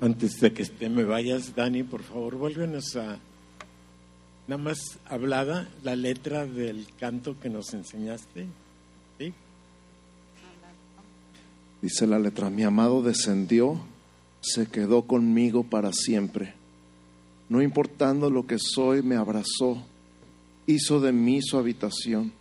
Antes 0.00 0.40
de 0.40 0.52
que 0.52 0.64
te 0.64 0.88
me 0.88 1.04
vayas, 1.04 1.54
Dani, 1.54 1.82
por 1.82 2.02
favor, 2.02 2.36
vuélvenos 2.36 2.96
a 2.96 3.18
nada 4.48 4.62
más 4.62 4.98
hablada 5.04 5.68
la 5.82 5.94
letra 5.94 6.46
del 6.46 6.86
canto 6.98 7.38
que 7.38 7.50
nos 7.50 7.74
enseñaste. 7.74 8.46
¿Sí? 9.18 9.34
Dice 11.82 12.06
la 12.06 12.18
letra, 12.18 12.48
mi 12.48 12.62
amado 12.62 13.02
descendió, 13.02 13.78
se 14.40 14.66
quedó 14.66 15.02
conmigo 15.02 15.64
para 15.64 15.92
siempre. 15.92 16.54
No 17.50 17.60
importando 17.60 18.30
lo 18.30 18.46
que 18.46 18.58
soy, 18.58 19.02
me 19.02 19.16
abrazó, 19.16 19.82
hizo 20.66 21.00
de 21.00 21.12
mí 21.12 21.42
su 21.42 21.58
habitación. 21.58 22.32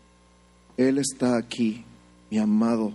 Él 0.78 0.98
está 0.98 1.36
aquí, 1.36 1.84
mi 2.32 2.38
amado, 2.38 2.94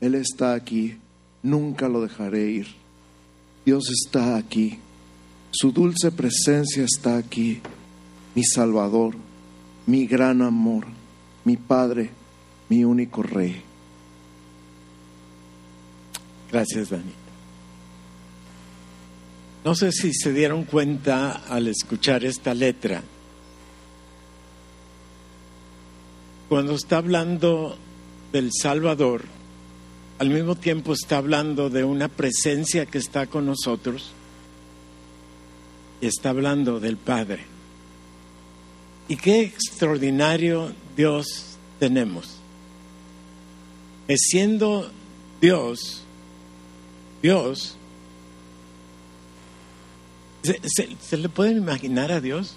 Él 0.00 0.16
está 0.16 0.54
aquí, 0.54 0.96
nunca 1.44 1.88
lo 1.88 2.02
dejaré 2.02 2.50
ir. 2.50 2.83
Dios 3.64 3.84
está 3.90 4.36
aquí, 4.36 4.78
su 5.50 5.72
dulce 5.72 6.12
presencia 6.12 6.84
está 6.84 7.16
aquí, 7.16 7.60
mi 8.34 8.44
Salvador, 8.44 9.14
mi 9.86 10.06
gran 10.06 10.42
amor, 10.42 10.86
mi 11.44 11.56
Padre, 11.56 12.10
mi 12.68 12.84
único 12.84 13.22
Rey. 13.22 13.62
Gracias, 16.50 16.90
Dani. 16.90 17.12
No 19.64 19.74
sé 19.74 19.92
si 19.92 20.12
se 20.12 20.32
dieron 20.32 20.64
cuenta 20.64 21.42
al 21.48 21.68
escuchar 21.68 22.24
esta 22.24 22.52
letra. 22.52 23.02
Cuando 26.50 26.74
está 26.74 26.98
hablando 26.98 27.78
del 28.30 28.50
Salvador, 28.52 29.22
al 30.18 30.30
mismo 30.30 30.54
tiempo 30.54 30.92
está 30.92 31.18
hablando 31.18 31.70
de 31.70 31.84
una 31.84 32.08
presencia 32.08 32.86
que 32.86 32.98
está 32.98 33.26
con 33.26 33.46
nosotros 33.46 34.12
y 36.00 36.06
está 36.06 36.30
hablando 36.30 36.80
del 36.80 36.96
Padre. 36.96 37.44
Y 39.08 39.16
qué 39.16 39.40
extraordinario 39.40 40.72
Dios 40.96 41.56
tenemos. 41.78 42.36
Que 44.06 44.16
siendo 44.16 44.90
Dios, 45.40 46.02
Dios, 47.22 47.76
¿se, 50.42 51.16
le 51.16 51.28
pueden 51.28 51.56
imaginar 51.56 52.12
a 52.12 52.20
Dios? 52.20 52.56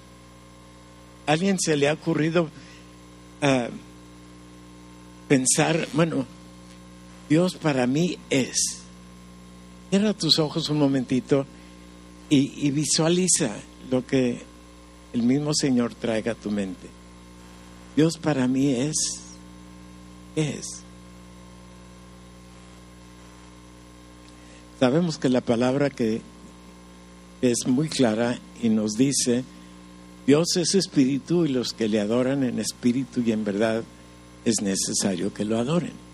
¿A 1.25 1.31
¿Alguien 1.33 1.57
se 1.59 1.75
le 1.75 1.89
ha 1.89 1.93
ocurrido 1.93 2.49
ah, 3.41 3.69
pensar, 5.27 5.87
bueno, 5.93 6.25
Dios 7.29 7.55
para 7.55 7.87
mí 7.87 8.17
es. 8.29 8.79
Cierra 9.89 10.13
tus 10.13 10.39
ojos 10.39 10.69
un 10.69 10.79
momentito 10.79 11.45
y, 12.29 12.71
visualiza 12.71 13.55
lo 13.89 14.05
que 14.05 14.41
el 15.13 15.23
mismo 15.23 15.53
Señor 15.53 15.93
traiga 15.93 16.33
a 16.33 16.35
tu 16.35 16.51
mente. 16.51 16.87
Dios 17.95 18.17
para 18.17 18.47
mí 18.47 18.71
es, 18.71 18.95
es. 20.35 20.65
Sabemos 24.79 25.17
que 25.17 25.29
la 25.29 25.41
palabra 25.41 25.89
que 25.89 26.21
es 27.41 27.65
muy 27.65 27.87
clara 27.87 28.39
y 28.61 28.69
nos 28.69 28.93
dice, 28.93 29.43
Dios 30.27 30.55
es 30.57 30.75
espíritu 30.75 31.45
y 31.45 31.49
los 31.49 31.73
que 31.73 31.87
le 31.87 31.99
adoran 31.99 32.43
en 32.43 32.59
espíritu 32.59 33.21
y 33.25 33.31
en 33.31 33.43
verdad 33.43 33.83
es 34.45 34.61
necesario 34.61 35.33
que 35.33 35.45
lo 35.45 35.57
adoren. 35.57 36.06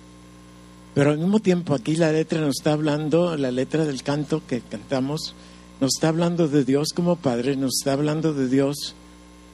Pero 0.93 1.11
al 1.11 1.17
mismo 1.17 1.39
tiempo 1.39 1.73
aquí 1.73 1.95
la 1.95 2.11
letra 2.11 2.39
nos 2.39 2.57
está 2.59 2.73
hablando, 2.73 3.35
la 3.35 3.51
letra 3.51 3.85
del 3.85 4.03
canto 4.03 4.43
que 4.45 4.61
cantamos, 4.61 5.33
nos 5.81 5.95
está 5.95 6.09
hablando 6.09 6.47
de 6.47 6.63
Dios 6.63 6.89
como 6.95 7.15
Padre, 7.15 7.55
nos 7.55 7.73
está 7.79 7.93
hablando 7.93 8.33
de 8.33 8.47
Dios 8.47 8.95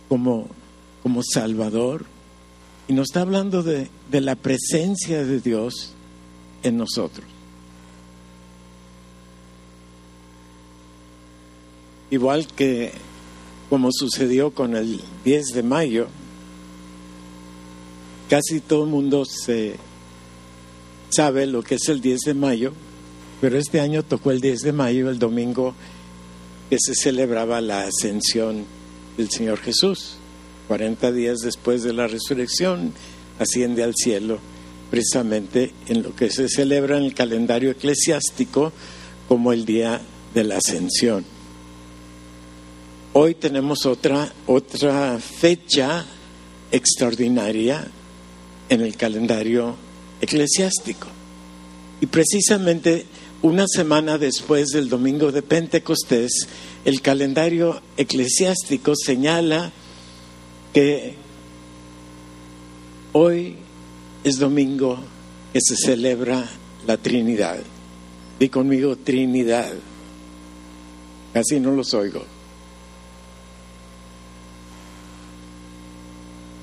como, 0.10 0.48
como 1.02 1.22
Salvador 1.24 2.06
y 2.88 2.94
nos 2.94 3.10
está 3.10 3.22
hablando 3.22 3.64
de, 3.64 3.90
de 4.12 4.22
la 4.22 4.36
presencia 4.36 5.24
de 5.24 5.40
Dios 5.40 5.94
en 6.64 6.78
nosotros. 6.78 7.26
Igual 12.12 12.48
que 12.48 12.92
como 13.70 13.92
sucedió 13.92 14.52
con 14.52 14.76
el 14.76 15.00
10 15.24 15.46
de 15.54 15.64
mayo, 15.64 16.08
casi 18.28 18.60
todo 18.60 18.84
el 18.84 18.90
mundo 18.90 19.26
se 19.26 19.76
sabe 21.20 21.48
lo 21.48 21.64
que 21.64 21.76
es 21.76 21.90
el 21.90 22.00
10 22.00 22.20
de 22.28 22.34
mayo, 22.34 22.72
pero 23.42 23.58
este 23.58 23.82
año 23.82 24.04
tocó 24.04 24.32
el 24.32 24.40
10 24.40 24.62
de 24.62 24.72
mayo, 24.72 25.10
el 25.10 25.20
domingo 25.20 25.76
que 26.70 26.78
se 26.80 26.96
celebraba 26.96 27.60
la 27.60 27.82
ascensión 27.82 28.64
del 29.18 29.30
Señor 29.30 29.58
Jesús. 29.60 30.14
40 30.70 31.12
días 31.12 31.40
después 31.40 31.84
de 31.84 31.92
la 31.92 32.08
resurrección, 32.08 32.94
asciende 33.38 33.84
al 33.84 33.96
cielo, 33.96 34.40
precisamente 34.90 35.74
en 35.88 36.04
lo 36.04 36.16
que 36.16 36.30
se 36.30 36.48
celebra 36.48 36.98
en 36.98 37.04
el 37.04 37.14
calendario 37.14 37.72
eclesiástico 37.72 38.72
como 39.28 39.52
el 39.52 39.66
día 39.66 40.00
de 40.34 40.44
la 40.46 40.60
ascensión. 40.60 41.26
Hoy 43.12 43.36
tenemos 43.36 43.86
otra, 43.86 44.32
otra 44.48 45.20
fecha 45.20 46.06
extraordinaria 46.72 47.86
en 48.70 48.80
el 48.80 48.96
calendario 48.96 49.89
eclesiástico. 50.22 51.08
Y 52.02 52.06
precisamente 52.06 53.06
una 53.42 53.66
semana 53.68 54.18
después 54.18 54.68
del 54.70 54.90
domingo 54.90 55.32
de 55.32 55.42
Pentecostés, 55.42 56.48
el 56.86 57.02
calendario 57.02 57.82
eclesiástico 57.98 58.94
señala 58.96 59.72
que 60.74 61.16
hoy 63.14 63.56
es 64.24 64.40
domingo 64.40 65.00
que 65.54 65.60
se 65.62 65.76
celebra 65.76 66.50
la 66.86 66.98
Trinidad. 66.98 67.60
Di 68.40 68.50
conmigo 68.50 68.98
Trinidad. 68.98 69.74
Casi 71.34 71.60
no 71.60 71.72
los 71.72 71.94
oigo. 71.94 72.39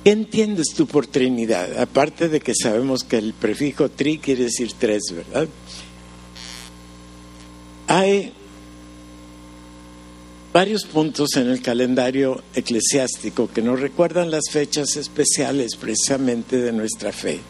¿Qué 0.06 0.12
entiendes 0.12 0.68
tú 0.76 0.86
por 0.86 1.08
Trinidad? 1.08 1.80
Aparte 1.80 2.28
de 2.28 2.38
que 2.38 2.52
sabemos 2.54 3.02
que 3.02 3.18
el 3.18 3.34
prefijo 3.34 3.88
tri 3.88 4.18
quiere 4.18 4.44
decir 4.44 4.70
tres, 4.78 5.02
¿verdad? 5.10 5.48
Hay 7.88 8.32
varios 10.52 10.84
puntos 10.84 11.34
en 11.34 11.50
el 11.50 11.60
calendario 11.60 12.40
eclesiástico 12.54 13.48
que 13.48 13.62
nos 13.62 13.80
recuerdan 13.80 14.30
las 14.30 14.44
fechas 14.48 14.94
especiales 14.94 15.74
precisamente 15.74 16.56
de 16.56 16.70
nuestra 16.70 17.10
fe. 17.10 17.40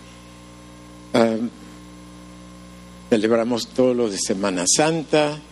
Ah, 1.13 1.37
celebramos 3.11 3.67
todo 3.67 3.93
lo 3.93 4.09
de 4.09 4.17
Semana 4.17 4.65
Santa, 4.67 5.43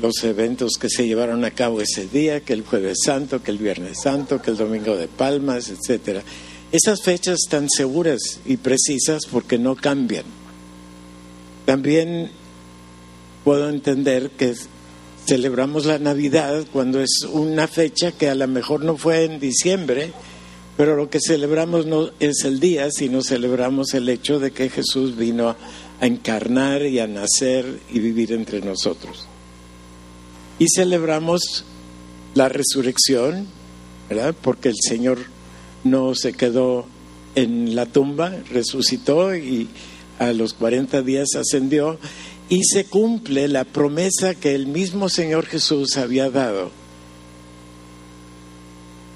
los 0.00 0.24
eventos 0.24 0.72
que 0.80 0.88
se 0.88 1.06
llevaron 1.06 1.44
a 1.44 1.52
cabo 1.52 1.80
ese 1.80 2.06
día, 2.08 2.40
que 2.40 2.52
el 2.52 2.62
jueves 2.62 2.98
santo, 3.04 3.42
que 3.42 3.52
el 3.52 3.58
viernes 3.58 3.98
santo, 4.02 4.42
que 4.42 4.50
el 4.50 4.56
domingo 4.56 4.96
de 4.96 5.08
palmas, 5.08 5.68
etcétera. 5.68 6.22
Esas 6.72 7.02
fechas 7.02 7.40
están 7.44 7.68
seguras 7.68 8.40
y 8.44 8.56
precisas 8.56 9.26
porque 9.26 9.58
no 9.58 9.76
cambian. 9.76 10.24
También 11.66 12.30
puedo 13.44 13.68
entender 13.68 14.30
que 14.30 14.54
celebramos 15.26 15.86
la 15.86 15.98
Navidad 15.98 16.64
cuando 16.72 17.00
es 17.00 17.26
una 17.30 17.68
fecha 17.68 18.12
que 18.12 18.28
a 18.28 18.34
lo 18.34 18.48
mejor 18.48 18.84
no 18.84 18.96
fue 18.96 19.24
en 19.24 19.38
diciembre, 19.38 20.12
pero 20.76 20.96
lo 20.96 21.10
que 21.10 21.20
celebramos 21.20 21.86
no 21.86 22.10
es 22.18 22.44
el 22.44 22.58
día, 22.58 22.90
sino 22.90 23.22
celebramos 23.22 23.94
el 23.94 24.08
hecho 24.08 24.40
de 24.40 24.50
que 24.50 24.70
Jesús 24.70 25.16
vino 25.16 25.54
a 26.02 26.06
encarnar 26.06 26.84
y 26.84 26.98
a 26.98 27.06
nacer 27.06 27.78
y 27.88 28.00
vivir 28.00 28.32
entre 28.32 28.60
nosotros. 28.60 29.28
Y 30.58 30.66
celebramos 30.68 31.64
la 32.34 32.48
resurrección, 32.48 33.46
¿verdad? 34.08 34.34
Porque 34.42 34.68
el 34.68 34.74
Señor 34.80 35.18
no 35.84 36.16
se 36.16 36.32
quedó 36.32 36.86
en 37.36 37.76
la 37.76 37.86
tumba, 37.86 38.30
resucitó 38.50 39.36
y 39.36 39.68
a 40.18 40.32
los 40.32 40.54
40 40.54 41.02
días 41.02 41.36
ascendió 41.36 41.98
y 42.48 42.64
se 42.64 42.84
cumple 42.84 43.46
la 43.46 43.62
promesa 43.62 44.34
que 44.34 44.56
el 44.56 44.66
mismo 44.66 45.08
Señor 45.08 45.46
Jesús 45.46 45.96
había 45.96 46.30
dado. 46.30 46.72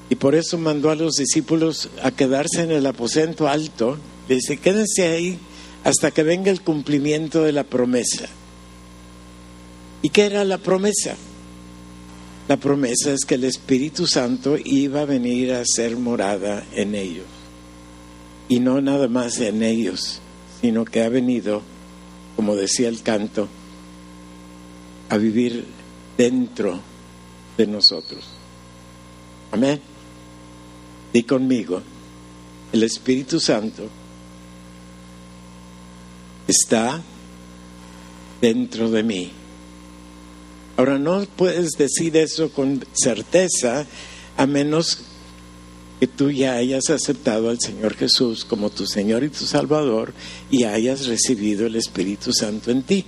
Y 0.08 0.14
por 0.14 0.36
eso 0.36 0.56
mandó 0.56 0.90
a 0.90 0.94
los 0.94 1.16
discípulos 1.16 1.90
a 2.04 2.12
quedarse 2.12 2.62
en 2.62 2.70
el 2.70 2.86
aposento 2.86 3.48
alto. 3.48 3.98
dice, 4.28 4.58
quédense 4.58 5.08
ahí 5.08 5.40
hasta 5.86 6.10
que 6.10 6.24
venga 6.24 6.50
el 6.50 6.62
cumplimiento 6.62 7.44
de 7.44 7.52
la 7.52 7.62
promesa. 7.62 8.26
¿Y 10.02 10.08
qué 10.08 10.26
era 10.26 10.44
la 10.44 10.58
promesa? 10.58 11.14
La 12.48 12.56
promesa 12.56 13.12
es 13.12 13.24
que 13.24 13.36
el 13.36 13.44
Espíritu 13.44 14.04
Santo 14.04 14.56
iba 14.64 15.02
a 15.02 15.04
venir 15.04 15.52
a 15.52 15.62
ser 15.64 15.96
morada 15.96 16.66
en 16.72 16.96
ellos. 16.96 17.26
Y 18.48 18.58
no 18.58 18.80
nada 18.80 19.06
más 19.06 19.38
en 19.38 19.62
ellos, 19.62 20.18
sino 20.60 20.84
que 20.84 21.04
ha 21.04 21.08
venido, 21.08 21.62
como 22.34 22.56
decía 22.56 22.88
el 22.88 23.02
canto, 23.02 23.46
a 25.08 25.16
vivir 25.18 25.66
dentro 26.18 26.80
de 27.56 27.66
nosotros. 27.68 28.24
Amén. 29.52 29.80
Di 31.12 31.22
conmigo, 31.22 31.80
el 32.72 32.82
Espíritu 32.82 33.38
Santo 33.38 33.88
está 36.46 37.02
dentro 38.40 38.90
de 38.90 39.02
mí. 39.02 39.32
Ahora 40.76 40.98
no 40.98 41.24
puedes 41.36 41.72
decir 41.72 42.16
eso 42.16 42.50
con 42.50 42.84
certeza 42.92 43.86
a 44.36 44.46
menos 44.46 44.98
que 46.00 46.06
tú 46.06 46.30
ya 46.30 46.54
hayas 46.54 46.90
aceptado 46.90 47.48
al 47.48 47.58
Señor 47.58 47.94
Jesús 47.94 48.44
como 48.44 48.68
tu 48.68 48.86
Señor 48.86 49.24
y 49.24 49.30
tu 49.30 49.46
Salvador 49.46 50.12
y 50.50 50.64
hayas 50.64 51.06
recibido 51.06 51.66
el 51.66 51.76
Espíritu 51.76 52.32
Santo 52.32 52.70
en 52.70 52.82
ti. 52.82 53.04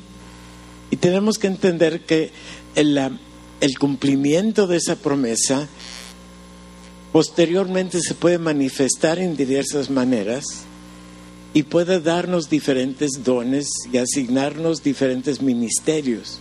Y 0.91 0.97
tenemos 0.97 1.39
que 1.39 1.49
entender 1.49 2.07
que 2.07 2.31
el, 2.75 2.99
el 3.61 3.79
cumplimiento 3.79 4.67
de 4.67 4.79
esa 4.79 4.97
promesa 4.97 5.69
posteriormente 7.13 8.01
se 8.01 8.15
puede 8.15 8.39
manifestar 8.39 9.19
en 9.19 9.37
diversas 9.37 9.91
maneras 9.91 10.45
y 11.59 11.65
puede 11.65 11.99
darnos 11.99 12.49
diferentes 12.49 13.25
dones 13.25 13.67
y 13.93 13.99
asignarnos 13.99 14.85
diferentes 14.85 15.43
ministerios. 15.43 16.39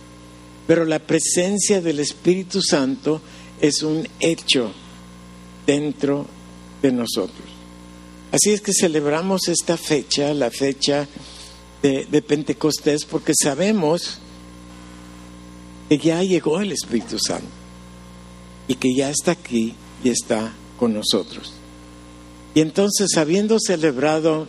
Pero 0.68 0.84
la 0.84 1.00
presencia 1.00 1.80
del 1.80 1.98
Espíritu 1.98 2.62
Santo 2.62 3.20
es 3.60 3.82
un 3.82 4.06
hecho 4.20 4.70
dentro 5.66 6.24
de 6.82 6.92
nosotros. 6.92 7.48
Así 8.30 8.50
es 8.50 8.60
que 8.60 8.72
celebramos 8.72 9.48
esta 9.48 9.76
fecha, 9.76 10.32
la 10.34 10.52
fecha 10.52 11.08
de, 11.82 12.04
de 12.04 12.22
Pentecostés, 12.22 13.04
porque 13.04 13.32
sabemos 13.42 14.18
que 15.88 15.98
ya 15.98 16.22
llegó 16.22 16.60
el 16.60 16.70
Espíritu 16.70 17.18
Santo 17.18 17.48
y 18.68 18.76
que 18.76 18.94
ya 18.94 19.10
está 19.10 19.32
aquí 19.32 19.74
y 20.04 20.10
está 20.10 20.52
con 20.78 20.94
nosotros. 20.94 21.54
Y 22.54 22.60
entonces, 22.60 23.16
habiendo 23.16 23.58
celebrado 23.58 24.46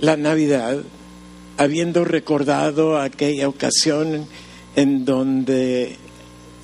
la 0.00 0.16
Navidad, 0.16 0.82
habiendo 1.56 2.04
recordado 2.04 2.98
aquella 3.00 3.48
ocasión 3.48 4.26
en 4.76 5.04
donde 5.04 5.96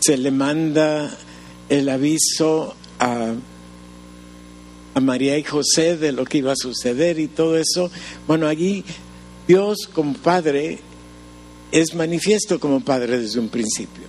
se 0.01 0.17
le 0.17 0.31
manda 0.31 1.17
el 1.69 1.89
aviso 1.89 2.75
a, 2.99 3.33
a 4.95 5.01
María 5.01 5.37
y 5.37 5.43
José 5.43 5.97
de 5.97 6.13
lo 6.13 6.25
que 6.25 6.39
iba 6.39 6.53
a 6.53 6.57
suceder 6.57 7.19
y 7.19 7.27
todo 7.27 7.59
eso, 7.59 7.91
bueno, 8.29 8.47
allí 8.47 8.85
Dios 9.49 9.89
como 9.93 10.15
Padre 10.15 10.79
es 11.73 11.95
manifiesto 11.95 12.61
como 12.61 12.81
Padre 12.81 13.19
desde 13.19 13.41
un 13.41 13.49
principio. 13.49 14.05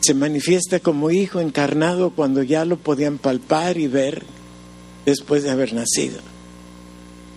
Se 0.00 0.14
manifiesta 0.14 0.80
como 0.80 1.10
Hijo 1.10 1.40
encarnado 1.40 2.10
cuando 2.10 2.42
ya 2.42 2.64
lo 2.64 2.76
podían 2.76 3.18
palpar 3.18 3.76
y 3.78 3.88
ver 3.88 4.24
después 5.04 5.42
de 5.42 5.50
haber 5.50 5.72
nacido. 5.74 6.31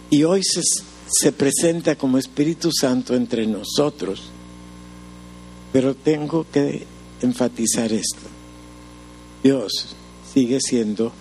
Y 0.09 0.23
hoy 0.23 0.41
se, 0.43 0.61
se 1.07 1.31
presenta 1.31 1.95
como 1.95 2.17
Espíritu 2.17 2.71
Santo 2.71 3.15
entre 3.15 3.47
nosotros. 3.47 4.23
Pero 5.73 5.95
tengo 5.95 6.45
que 6.51 6.85
enfatizar 7.21 7.91
esto. 7.91 8.29
Dios 9.43 9.95
sigue 10.33 10.59
siendo 10.59 11.11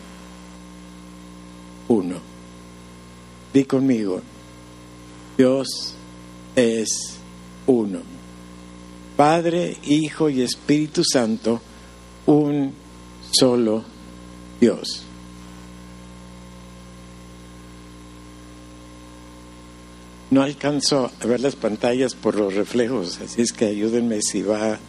uno. 1.89 2.17
Di 3.53 3.65
conmigo, 3.65 4.21
Dios 5.37 5.95
es 6.57 7.15
uno. 7.67 8.01
Padre, 9.17 9.77
Hijo 9.85 10.29
y 10.29 10.43
Espíritu 10.43 11.03
Santo, 11.05 11.61
un 12.27 12.73
solo 13.31 13.85
Dios. 14.61 15.04
No 20.35 20.43
alcanzo 20.43 21.13
a 21.21 21.27
ver 21.29 21.39
las 21.39 21.55
pantallas 21.55 22.17
por 22.17 22.35
los 22.35 22.55
reflejos, 22.55 23.21
así 23.21 23.41
es 23.41 23.53
que 23.53 23.67
ayúdenme 23.67 24.21
si 24.21 24.43
va 24.43 24.81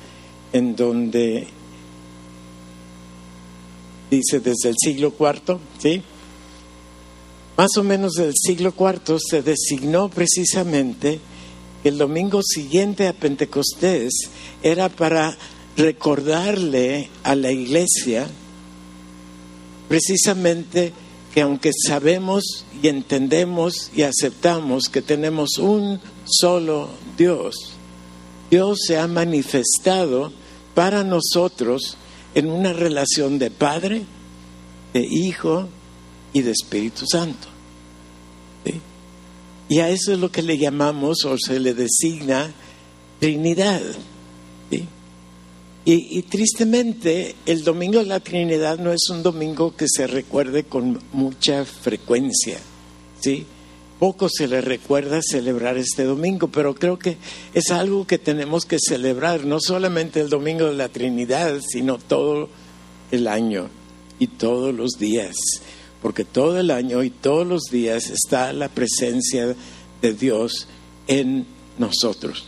en 0.52 0.76
donde 0.76 1.46
dice 4.10 4.40
desde 4.40 4.70
el 4.70 4.76
siglo 4.76 5.14
IV, 5.20 5.60
¿sí? 5.78 6.02
Más 7.58 7.70
o 7.78 7.84
menos 7.84 8.14
del 8.14 8.34
siglo 8.34 8.74
IV 8.76 9.20
se 9.20 9.44
designó 9.44 10.10
precisamente 10.10 11.20
el 11.84 12.00
domingo 12.00 12.42
siguiente 12.42 13.08
a 13.08 13.14
Pentecostés 13.14 14.14
era 14.64 14.90
para 14.90 15.38
recordarle 15.78 17.08
a 17.22 17.36
la 17.36 17.52
iglesia 17.52 18.28
precisamente 19.88 20.92
que 21.36 21.42
aunque 21.42 21.72
sabemos 21.86 22.66
y 22.82 22.88
entendemos 22.88 23.92
y 23.94 24.04
aceptamos 24.04 24.88
que 24.88 25.02
tenemos 25.02 25.58
un 25.58 26.00
solo 26.24 26.90
Dios, 27.18 27.74
Dios 28.50 28.80
se 28.88 28.98
ha 28.98 29.06
manifestado 29.08 30.32
para 30.74 31.04
nosotros 31.04 31.98
en 32.36 32.50
una 32.50 32.72
relación 32.72 33.38
de 33.38 33.52
Padre, 33.52 34.04
de 34.94 35.06
Hijo 35.06 35.68
y 36.32 36.42
de 36.42 36.52
Espíritu 36.52 37.06
Santo. 37.06 37.50
Y 39.68 39.80
a 39.80 39.90
eso 39.90 40.14
es 40.14 40.20
lo 40.20 40.32
que 40.32 40.42
le 40.42 40.58
llamamos 40.58 41.26
o 41.26 41.38
se 41.38 41.60
le 41.60 41.74
designa 41.74 42.54
Trinidad. 43.20 43.82
Y, 45.88 46.24
tristemente, 46.24 47.36
el 47.46 47.64
domingo 47.64 48.00
de 48.00 48.08
la 48.08 48.20
Trinidad 48.20 48.80
no 48.80 48.92
es 48.92 49.08
un 49.12 49.22
domingo 49.22 49.76
que 49.76 49.88
se 49.88 50.08
recuerde 50.08 50.64
con 50.64 51.00
mucha 51.14 51.64
frecuencia. 51.64 52.58
¿sí? 53.20 53.46
Poco 54.00 54.28
se 54.28 54.48
le 54.48 54.62
recuerda 54.62 55.22
celebrar 55.22 55.78
este 55.78 56.04
domingo, 56.04 56.48
pero 56.48 56.74
creo 56.74 56.98
que 56.98 57.18
es 57.54 57.70
algo 57.70 58.08
que 58.08 58.18
tenemos 58.18 58.66
que 58.66 58.80
celebrar, 58.80 59.46
no 59.46 59.60
solamente 59.60 60.22
el 60.22 60.30
domingo 60.30 60.66
de 60.66 60.74
la 60.74 60.90
Trinidad, 60.90 61.62
sino 61.62 62.00
todo 62.00 62.50
el 63.12 63.28
año 63.28 63.70
y 64.18 64.26
todos 64.26 64.74
los 64.74 64.94
días 64.94 65.36
porque 66.06 66.24
todo 66.24 66.60
el 66.60 66.70
año 66.70 67.02
y 67.02 67.10
todos 67.10 67.48
los 67.48 67.64
días 67.64 68.12
está 68.12 68.54
la 68.54 68.70
presencia 68.70 69.56
de 70.04 70.14
Dios 70.14 70.68
en 71.08 71.48
nosotros. 71.80 72.46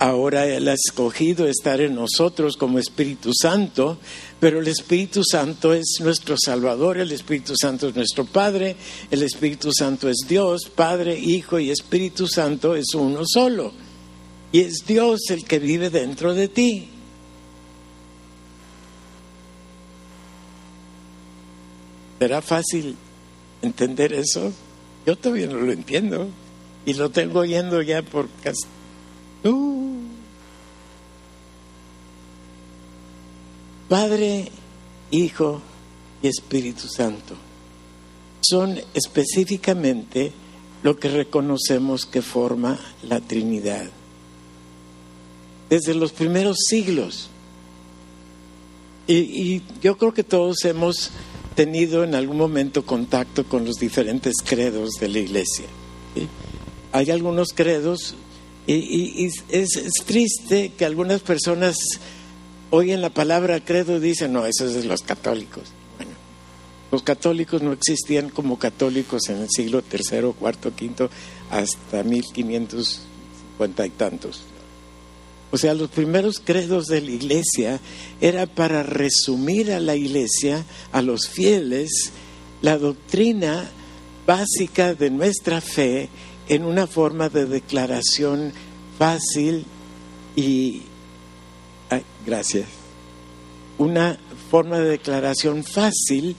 Ahora 0.00 0.46
Él 0.46 0.68
ha 0.68 0.74
escogido 0.74 1.48
estar 1.48 1.80
en 1.80 1.96
nosotros 1.96 2.56
como 2.56 2.78
Espíritu 2.78 3.32
Santo, 3.34 3.98
pero 4.38 4.60
el 4.60 4.68
Espíritu 4.68 5.24
Santo 5.24 5.74
es 5.74 5.96
nuestro 6.00 6.36
Salvador, 6.38 6.98
el 6.98 7.10
Espíritu 7.10 7.54
Santo 7.60 7.88
es 7.88 7.96
nuestro 7.96 8.24
Padre, 8.24 8.76
el 9.10 9.24
Espíritu 9.24 9.70
Santo 9.72 10.08
es 10.08 10.18
Dios, 10.28 10.70
Padre, 10.72 11.18
Hijo 11.18 11.58
y 11.58 11.70
Espíritu 11.70 12.28
Santo 12.28 12.76
es 12.76 12.94
uno 12.94 13.22
solo. 13.26 13.72
Y 14.52 14.60
es 14.60 14.84
Dios 14.86 15.18
el 15.30 15.44
que 15.44 15.58
vive 15.58 15.90
dentro 15.90 16.32
de 16.32 16.46
ti. 16.46 16.88
¿Será 22.20 22.40
fácil 22.40 22.96
entender 23.62 24.12
eso? 24.12 24.52
Yo 25.04 25.16
todavía 25.16 25.48
no 25.48 25.58
lo 25.58 25.72
entiendo 25.72 26.28
y 26.86 26.94
lo 26.94 27.10
tengo 27.10 27.40
oyendo 27.40 27.82
ya 27.82 28.02
por 28.02 28.28
casi... 28.42 28.64
Uh. 29.44 29.87
Padre, 33.88 34.48
Hijo 35.10 35.62
y 36.22 36.28
Espíritu 36.28 36.88
Santo 36.88 37.34
son 38.40 38.78
específicamente 38.94 40.32
lo 40.82 40.96
que 40.98 41.08
reconocemos 41.08 42.06
que 42.06 42.22
forma 42.22 42.78
la 43.02 43.20
Trinidad. 43.20 43.86
Desde 45.68 45.94
los 45.94 46.12
primeros 46.12 46.58
siglos. 46.68 47.28
Y, 49.06 49.62
yo 49.82 49.96
creo 49.96 50.12
que 50.12 50.22
todos 50.22 50.64
hemos 50.64 51.10
tenido 51.54 52.04
en 52.04 52.14
algún 52.14 52.36
momento 52.36 52.84
contacto 52.86 53.44
con 53.44 53.64
los 53.64 53.76
diferentes 53.76 54.36
credos 54.44 54.92
de 55.00 55.08
la 55.08 55.18
iglesia. 55.18 55.64
Hay 56.92 57.10
algunos 57.10 57.52
credos 57.54 58.14
y, 58.66 59.26
es, 59.48 59.72
triste 60.06 60.72
que 60.76 60.84
algunas 60.84 61.22
personas 61.22 61.76
oyen 62.70 63.00
la 63.00 63.10
palabra 63.10 63.64
credo 63.64 63.96
y 63.96 64.00
dicen, 64.00 64.32
no, 64.32 64.46
eso 64.46 64.66
es 64.66 64.74
de 64.74 64.84
los 64.84 65.02
católicos. 65.02 65.64
Bueno, 65.96 66.12
los 66.90 67.02
católicos 67.02 67.62
no 67.62 67.72
existían 67.72 68.30
como 68.30 68.58
católicos 68.58 69.28
en 69.28 69.38
el 69.38 69.48
siglo 69.50 69.82
tercero, 69.82 70.32
cuarto, 70.32 70.74
quinto, 70.74 71.10
hasta 71.50 72.02
1550 72.02 73.86
y 73.86 73.90
tantos. 73.90 74.42
O 75.50 75.56
sea, 75.56 75.72
los 75.74 75.90
primeros 75.90 76.40
credos 76.44 76.86
de 76.86 77.00
la 77.00 77.10
iglesia 77.10 77.80
era 78.20 78.46
para 78.46 78.82
resumir 78.82 79.72
a 79.72 79.80
la 79.80 79.96
iglesia, 79.96 80.64
a 80.92 81.00
los 81.00 81.28
fieles, 81.28 82.12
la 82.60 82.76
doctrina 82.76 83.70
básica 84.26 84.94
de 84.94 85.10
nuestra 85.10 85.62
fe 85.62 86.10
en 86.48 86.64
una 86.64 86.86
forma 86.86 87.30
de 87.30 87.46
declaración 87.46 88.52
fácil 88.98 89.64
y 90.36 90.82
gracias. 92.28 92.66
Una 93.78 94.18
forma 94.50 94.78
de 94.78 94.90
declaración 94.90 95.64
fácil 95.64 96.36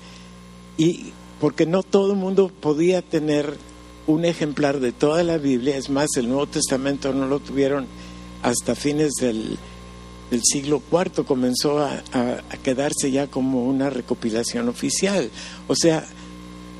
y 0.77 1.11
porque 1.39 1.65
no 1.65 1.83
todo 1.83 2.11
el 2.11 2.17
mundo 2.17 2.51
podía 2.61 3.01
tener 3.01 3.57
un 4.05 4.23
ejemplar 4.23 4.79
de 4.79 4.91
toda 4.91 5.23
la 5.23 5.37
Biblia, 5.37 5.77
es 5.77 5.89
más, 5.89 6.09
el 6.17 6.27
Nuevo 6.27 6.47
Testamento 6.47 7.13
no 7.13 7.27
lo 7.27 7.39
tuvieron 7.39 7.87
hasta 8.43 8.75
fines 8.75 9.13
del, 9.19 9.57
siglo 10.43 10.81
IV, 10.91 11.25
comenzó 11.25 11.79
a, 11.79 12.03
quedarse 12.61 13.11
ya 13.11 13.27
como 13.27 13.65
una 13.65 13.89
recopilación 13.89 14.69
oficial. 14.69 15.31
O 15.67 15.75
sea, 15.75 16.05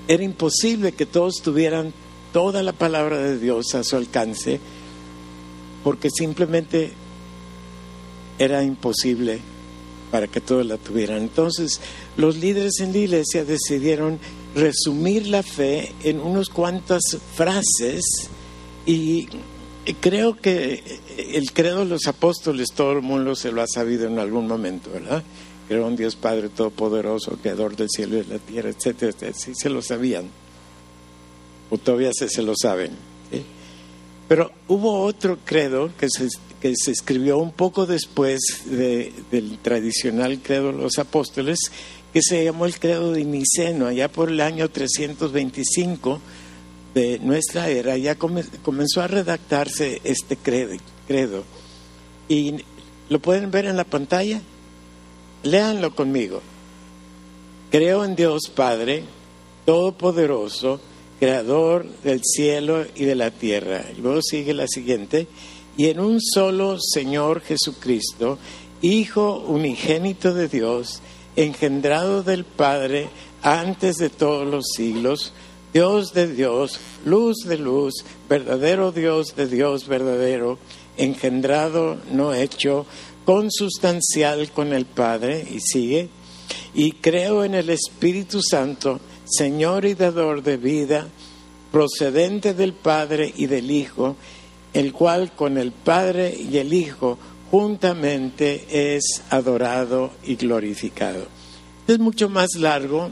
era 0.08 0.24
imposible 0.24 0.92
que 0.92 1.08
todos 1.08 1.42
tuvieran 1.42 1.94
toda 2.32 2.62
la 2.62 2.74
palabra 2.74 3.18
de 3.18 3.40
Dios 3.40 3.74
a 3.74 3.84
su 3.84 3.96
alcance, 3.96 4.60
porque 5.84 6.10
simplemente 6.12 6.94
era 8.40 8.64
imposible 8.64 9.40
para 10.12 10.28
que 10.28 10.42
todos 10.42 10.66
la 10.66 10.78
tuvieran. 10.78 11.18
Entonces, 11.18 11.80
los 12.18 12.38
líderes 12.38 12.80
en 12.80 12.94
la 12.94 12.98
iglesia 13.00 13.46
decidieron 13.46 14.18
resumir 14.56 15.28
la 15.28 15.44
fe 15.44 15.94
en 16.04 16.20
unas 16.20 16.50
cuantas 16.50 17.02
frases 17.36 18.04
y 18.86 19.28
creo 20.02 20.36
que 20.36 20.84
el 21.18 21.52
credo 21.52 21.80
de 21.80 21.86
los 21.86 22.08
apóstoles 22.08 22.70
todo 22.74 22.94
el 22.94 23.02
mundo 23.02 23.36
se 23.36 23.52
lo 23.52 23.62
ha 23.62 23.68
sabido 23.68 24.08
en 24.08 24.18
algún 24.18 24.48
momento, 24.48 24.90
¿verdad? 24.92 25.24
Creo 25.68 25.88
en 25.88 25.96
Dios 25.96 26.16
Padre 26.16 26.50
Todopoderoso, 26.50 27.38
Creador 27.42 27.76
del 27.76 27.90
cielo 27.90 28.18
y 28.18 28.22
de 28.24 28.34
la 28.34 28.40
tierra, 28.40 28.70
etcétera, 28.70 29.12
etcétera. 29.12 29.34
Sí 29.38 29.52
se 29.54 29.70
lo 29.70 29.84
sabían. 29.84 30.26
O 31.70 31.78
todavía 31.78 32.10
se, 32.12 32.28
se 32.28 32.42
lo 32.42 32.54
saben. 32.60 32.92
Pero 34.28 34.52
hubo 34.68 35.04
otro 35.04 35.38
credo 35.46 35.92
que 36.00 36.08
se, 36.10 36.28
que 36.62 36.74
se 36.76 36.92
escribió 36.92 37.38
un 37.38 37.52
poco 37.52 37.86
después 37.86 38.40
de, 38.66 39.14
del 39.32 39.58
tradicional 39.60 40.40
credo 40.42 40.72
de 40.72 40.80
los 40.80 41.00
apóstoles, 41.00 41.60
que 42.14 42.22
se 42.22 42.44
llamó 42.44 42.66
el 42.66 42.80
credo 42.80 43.12
de 43.12 43.24
Niceno, 43.24 43.88
allá 43.88 44.12
por 44.12 44.30
el 44.30 44.42
año 44.42 44.70
325 44.70 46.20
de 46.94 47.20
nuestra 47.20 47.70
era, 47.70 47.98
ya 47.98 48.16
comenzó 48.16 49.02
a 49.02 49.08
redactarse 49.08 50.02
este 50.04 50.36
credo, 50.38 50.76
credo. 51.08 51.44
Y 52.28 52.56
lo 53.10 53.20
pueden 53.20 53.52
ver 53.52 53.66
en 53.66 53.78
la 53.78 53.84
pantalla. 53.84 54.42
Léanlo 55.44 55.96
conmigo. 55.96 56.42
Creo 57.72 58.04
en 58.04 58.16
Dios 58.16 58.52
Padre, 58.54 59.04
Todopoderoso, 59.66 60.80
Creador 61.20 61.86
del 62.04 62.22
cielo 62.24 62.86
y 62.96 63.06
de 63.06 63.16
la 63.16 63.32
tierra. 63.32 63.84
Y 63.96 64.02
luego 64.02 64.22
sigue 64.22 64.54
la 64.54 64.68
siguiente. 64.68 65.28
Y 65.80 65.86
en 65.86 66.02
un 66.02 66.20
solo 66.20 66.78
Señor 66.78 67.40
Jesucristo, 67.40 68.38
Hijo 68.82 69.40
unigénito 69.48 70.34
de 70.34 70.50
Dios, 70.50 71.00
engendrado 71.38 72.22
del 72.22 72.44
Padre 72.44 73.08
antes 73.42 73.96
de 73.96 74.10
todos 74.10 74.46
los 74.46 74.66
siglos, 74.76 75.32
Dios 75.74 76.12
de 76.14 76.28
Dios, 76.28 76.82
luz 77.06 77.46
de 77.46 77.58
luz, 77.58 78.04
verdadero 78.28 78.92
Dios 78.92 79.38
de 79.38 79.48
Dios 79.48 79.88
verdadero, 79.88 80.60
engendrado, 80.98 81.96
no 82.12 82.34
hecho, 82.34 82.86
consustancial 83.24 84.52
con 84.52 84.74
el 84.74 84.86
Padre, 84.86 85.48
y 85.50 85.62
sigue, 85.62 86.10
y 86.74 86.92
creo 86.92 87.46
en 87.46 87.56
el 87.56 87.70
Espíritu 87.70 88.42
Santo, 88.42 89.00
Señor 89.24 89.86
y 89.86 89.94
dador 89.94 90.44
de 90.44 90.58
vida, 90.58 91.08
procedente 91.72 92.54
del 92.54 92.74
Padre 92.74 93.34
y 93.34 93.46
del 93.46 93.72
Hijo, 93.72 94.18
el 94.74 94.94
cual 94.94 95.32
con 95.34 95.58
el 95.58 95.72
Padre 95.72 96.36
y 96.38 96.58
el 96.58 96.74
Hijo 96.74 97.18
juntamente 97.52 98.96
es 98.96 99.24
adorado 99.30 100.12
y 100.24 100.36
glorificado. 100.36 101.28
Es 101.88 102.00
mucho 102.00 102.30
más 102.30 102.50
largo 102.56 103.10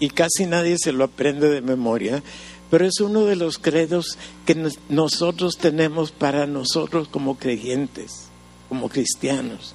y 0.00 0.08
casi 0.10 0.46
nadie 0.46 0.76
se 0.78 0.92
lo 0.92 1.04
aprende 1.04 1.50
de 1.50 1.60
memoria, 1.60 2.22
pero 2.70 2.86
es 2.86 3.00
uno 3.00 3.24
de 3.24 3.36
los 3.36 3.58
credos 3.58 4.18
que 4.44 4.70
nosotros 4.88 5.56
tenemos 5.58 6.12
para 6.12 6.46
nosotros 6.46 7.08
como 7.08 7.38
creyentes, 7.38 8.28
como 8.68 8.88
cristianos. 8.88 9.74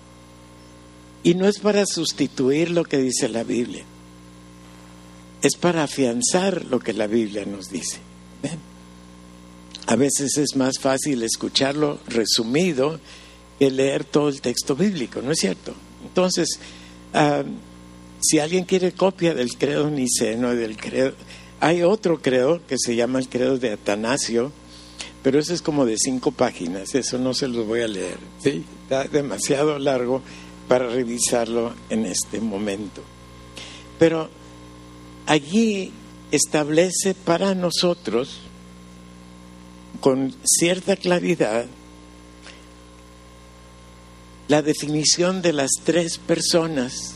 Y 1.24 1.36
no 1.36 1.48
es 1.48 1.60
para 1.60 1.86
sustituir 1.86 2.72
lo 2.72 2.84
que 2.84 2.98
dice 2.98 3.30
la 3.30 3.44
Biblia, 3.44 3.84
es 5.44 5.56
para 5.56 5.84
afianzar 5.84 6.66
lo 6.66 6.80
que 6.80 6.94
la 6.94 7.06
Biblia 7.08 7.46
nos 7.46 7.70
dice. 7.70 8.00
¿Ven? 8.42 8.71
A 9.88 9.96
veces 9.96 10.38
es 10.38 10.56
más 10.56 10.80
fácil 10.80 11.24
escucharlo 11.24 12.00
resumido 12.08 13.00
que 13.60 13.72
leer 13.72 14.04
todo 14.04 14.30
el 14.30 14.42
texto 14.42 14.76
bíblico, 14.76 15.22
¿no 15.22 15.32
es 15.32 15.40
cierto? 15.40 15.74
Entonces, 16.04 16.60
uh, 17.14 17.44
si 18.22 18.40
alguien 18.40 18.66
quiere 18.66 18.92
copia 18.92 19.34
del 19.34 19.58
credo 19.58 19.90
niceno, 19.90 20.56
del 20.56 20.78
credo, 20.78 21.14
hay 21.60 21.84
otro 21.84 22.22
credo 22.22 22.62
que 22.68 22.78
se 22.78 22.96
llama 22.96 23.20
el 23.20 23.30
credo 23.30 23.58
de 23.58 23.72
Atanasio, 23.72 24.52
pero 25.24 25.40
ese 25.40 25.54
es 25.54 25.62
como 25.62 25.86
de 25.86 25.98
cinco 25.98 26.32
páginas, 26.32 26.96
eso 26.96 27.20
no 27.20 27.34
se 27.34 27.48
los 27.48 27.68
voy 27.68 27.82
a 27.82 27.88
leer, 27.88 28.18
¿sí? 28.42 28.64
Está 28.84 29.04
demasiado 29.04 29.78
largo 29.78 30.22
para 30.68 30.88
revisarlo 30.88 31.74
en 31.90 32.06
este 32.06 32.40
momento. 32.42 33.02
Pero 34.00 34.30
allí 35.28 35.92
establece 36.32 37.14
para 37.14 37.54
nosotros 37.54 38.40
con 40.02 40.36
cierta 40.44 40.98
claridad 40.98 41.66
la 44.48 44.62
definición 44.62 45.42
de 45.42 45.54
las 45.54 45.72
tres 45.86 46.18
personas 46.18 47.14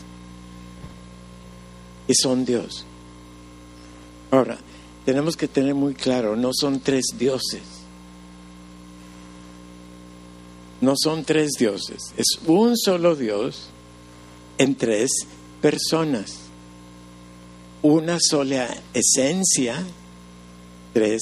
que 2.06 2.14
son 2.14 2.46
Dios. 2.46 2.86
Ahora, 4.30 4.58
tenemos 5.04 5.36
que 5.36 5.46
tener 5.46 5.74
muy 5.74 5.94
claro, 5.94 6.34
no 6.34 6.52
son 6.54 6.80
tres 6.80 7.04
dioses. 7.18 7.62
No 10.80 10.94
son 10.96 11.24
tres 11.24 11.52
dioses, 11.58 12.14
es 12.16 12.26
un 12.46 12.76
solo 12.76 13.16
Dios 13.16 13.68
en 14.58 14.74
tres 14.74 15.10
personas. 15.60 16.36
Una 17.82 18.18
sola 18.20 18.68
esencia, 18.94 19.82
tres 20.92 21.20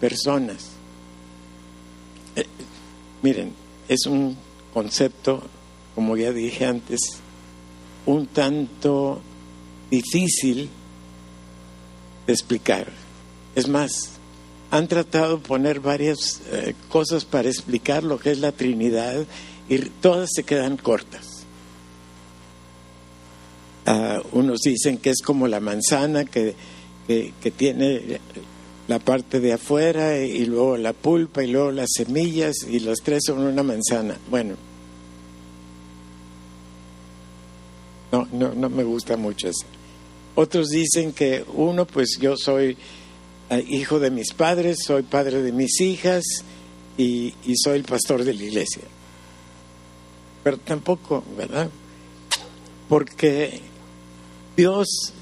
personas. 0.00 0.69
Eh, 2.40 2.46
miren, 3.22 3.52
es 3.88 4.06
un 4.06 4.36
concepto, 4.72 5.42
como 5.94 6.16
ya 6.16 6.32
dije 6.32 6.64
antes, 6.64 7.00
un 8.06 8.26
tanto 8.26 9.20
difícil 9.90 10.68
de 12.26 12.32
explicar. 12.32 12.88
Es 13.54 13.68
más, 13.68 14.12
han 14.70 14.88
tratado 14.88 15.36
de 15.36 15.42
poner 15.42 15.80
varias 15.80 16.40
eh, 16.52 16.74
cosas 16.88 17.24
para 17.24 17.48
explicar 17.48 18.04
lo 18.04 18.18
que 18.18 18.30
es 18.30 18.38
la 18.38 18.52
Trinidad 18.52 19.26
y 19.68 19.78
todas 19.78 20.30
se 20.32 20.44
quedan 20.44 20.76
cortas. 20.76 21.44
Uh, 23.86 24.38
unos 24.38 24.60
dicen 24.60 24.98
que 24.98 25.10
es 25.10 25.20
como 25.22 25.48
la 25.48 25.58
manzana 25.58 26.24
que, 26.24 26.54
que, 27.08 27.50
tiene 27.50 28.20
la 28.90 28.98
parte 28.98 29.38
de 29.38 29.52
afuera 29.52 30.18
y 30.18 30.44
luego 30.46 30.76
la 30.76 30.92
pulpa 30.92 31.44
y 31.44 31.46
luego 31.46 31.70
las 31.70 31.90
semillas 31.94 32.56
y 32.68 32.80
los 32.80 32.98
tres 33.04 33.22
son 33.24 33.38
una 33.38 33.62
manzana. 33.62 34.18
Bueno, 34.28 34.56
no, 38.10 38.26
no, 38.32 38.52
no 38.52 38.68
me 38.68 38.82
gusta 38.82 39.16
mucho 39.16 39.46
eso. 39.46 39.64
Otros 40.34 40.70
dicen 40.70 41.12
que 41.12 41.44
uno, 41.54 41.86
pues 41.86 42.18
yo 42.20 42.36
soy 42.36 42.76
eh, 43.50 43.64
hijo 43.68 44.00
de 44.00 44.10
mis 44.10 44.32
padres, 44.32 44.78
soy 44.84 45.04
padre 45.04 45.40
de 45.40 45.52
mis 45.52 45.80
hijas 45.80 46.24
y, 46.98 47.32
y 47.46 47.54
soy 47.62 47.76
el 47.76 47.84
pastor 47.84 48.24
de 48.24 48.34
la 48.34 48.42
iglesia. 48.42 48.82
Pero 50.42 50.58
tampoco, 50.58 51.22
¿verdad? 51.36 51.70
Porque 52.88 53.60
Dios 54.56 55.12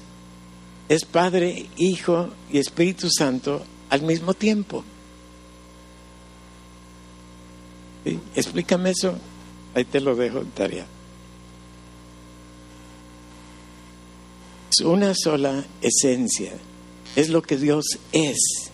es 0.89 1.05
Padre, 1.05 1.67
Hijo 1.77 2.29
y 2.51 2.57
Espíritu 2.57 3.09
Santo 3.11 3.63
al 3.91 4.01
mismo 4.01 4.33
tiempo. 4.33 4.83
¿Sí? 8.03 8.19
Explícame 8.35 8.89
eso, 8.89 9.15
ahí 9.75 9.85
te 9.85 10.01
lo 10.01 10.15
dejo 10.15 10.39
en 10.39 10.49
tarea. 10.49 10.85
Es 14.71 14.83
una 14.83 15.13
sola 15.13 15.63
esencia, 15.81 16.53
es 17.15 17.29
lo 17.29 17.43
que 17.43 17.57
Dios 17.57 17.85
es. 18.11 18.71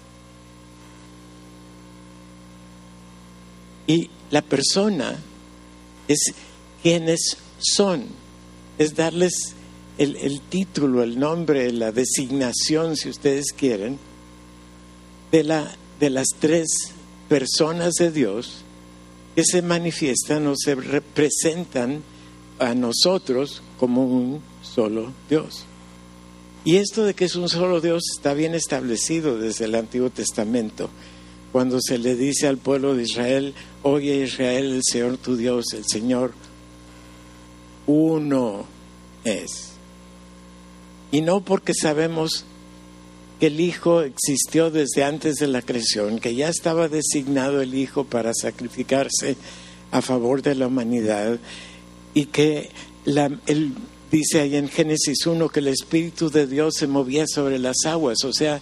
Y 3.87 4.09
la 4.31 4.41
persona 4.41 5.19
es 6.07 6.33
quienes 6.81 7.37
son, 7.59 8.05
es 8.77 8.95
darles 8.95 9.53
el, 9.97 10.15
el, 10.17 10.41
título, 10.41 11.03
el 11.03 11.19
nombre, 11.19 11.71
la 11.71 11.91
designación, 11.91 12.97
si 12.97 13.09
ustedes 13.09 13.53
quieren, 13.53 13.97
de, 15.31 15.43
la, 15.43 15.75
de 15.99 16.09
las 16.09 16.27
tres 16.39 16.67
personas 17.29 17.93
de 17.95 18.11
Dios 18.11 18.63
que 19.35 19.43
se 19.43 19.61
manifiestan 19.61 20.47
o 20.47 20.55
se 20.55 20.75
representan 20.75 22.03
a 22.59 22.73
nosotros 22.73 23.61
como 23.79 24.05
un 24.05 24.41
solo 24.61 25.13
Dios. 25.29 25.65
Y 26.63 26.77
esto 26.77 27.03
de 27.03 27.13
que 27.13 27.25
es 27.25 27.35
un 27.35 27.49
solo 27.49 27.81
Dios 27.81 28.03
está 28.15 28.33
bien 28.33 28.55
establecido 28.55 29.37
desde 29.37 29.65
el 29.65 29.75
Antiguo 29.75 30.09
Testamento, 30.09 30.89
cuando 31.51 31.79
se 31.79 31.97
le 31.97 32.15
dice 32.15 32.47
al 32.47 32.57
pueblo 32.57 32.95
de 32.95 33.03
Israel, 33.03 33.53
oye 33.83 34.23
Israel, 34.23 34.73
el 34.73 34.81
Señor 34.83 35.17
tu 35.17 35.37
Dios, 35.37 35.65
el 35.73 35.85
Señor 35.85 36.33
uno 37.87 38.65
es. 39.23 39.74
Y 41.15 41.21
no 41.21 41.39
porque 41.39 41.73
sabemos 41.73 42.43
que 43.39 43.47
el 43.47 43.61
Hijo 43.61 44.01
existió 44.01 44.69
desde 44.69 45.05
antes 45.05 45.37
de 45.37 45.47
la 45.47 45.61
creación, 45.61 46.19
que 46.19 46.35
ya 46.35 46.49
estaba 46.49 46.89
designado 46.89 47.61
el 47.61 47.73
Hijo 47.73 48.03
para 48.03 48.33
sacrificarse 48.33 49.37
a 49.91 50.01
favor 50.01 50.41
de 50.41 50.55
la 50.55 50.67
humanidad 50.67 51.39
y 52.13 52.25
que 52.25 52.69
dice 54.11 54.41
ahí 54.41 54.57
en 54.57 54.67
Génesis 54.67 55.25
1 55.25 55.47
que 55.47 55.61
el 55.61 55.69
Espíritu 55.69 56.29
de 56.29 56.47
Dios 56.47 56.75
se 56.75 56.87
movía 56.87 57.27
sobre 57.27 57.59
las 57.59 57.85
aguas, 57.85 58.25
o 58.25 58.33
sea, 58.33 58.59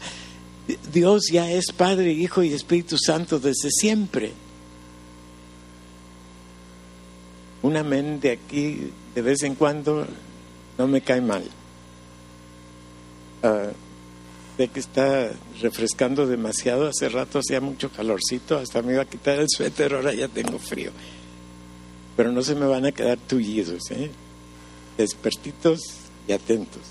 Dios 0.93 1.23
ya 1.31 1.51
es 1.51 1.71
Padre, 1.71 2.13
Hijo 2.13 2.43
y 2.43 2.53
Espíritu 2.53 2.99
Santo 2.99 3.39
desde 3.39 3.71
siempre. 3.71 4.31
Un 7.63 7.77
amén 7.77 8.19
de 8.19 8.29
aquí 8.29 8.91
de 9.15 9.21
vez 9.23 9.41
en 9.41 9.55
cuando 9.55 10.05
no 10.77 10.87
me 10.87 11.01
cae 11.01 11.19
mal. 11.19 11.43
De 14.57 14.67
que 14.67 14.79
está 14.79 15.31
refrescando 15.61 16.27
demasiado, 16.27 16.87
hace 16.87 17.09
rato 17.09 17.39
hacía 17.39 17.59
mucho 17.59 17.89
calorcito, 17.89 18.57
hasta 18.57 18.81
me 18.81 18.93
iba 18.93 19.01
a 19.01 19.09
quitar 19.09 19.39
el 19.39 19.47
suéter, 19.49 19.93
ahora 19.93 20.13
ya 20.13 20.27
tengo 20.27 20.59
frío. 20.59 20.91
Pero 22.15 22.31
no 22.31 22.41
se 22.43 22.55
me 22.55 22.65
van 22.65 22.85
a 22.85 22.91
quedar 22.91 23.17
tullidos, 23.17 23.89
¿eh? 23.91 24.11
despertitos 24.97 25.81
y 26.27 26.31
atentos. 26.31 26.81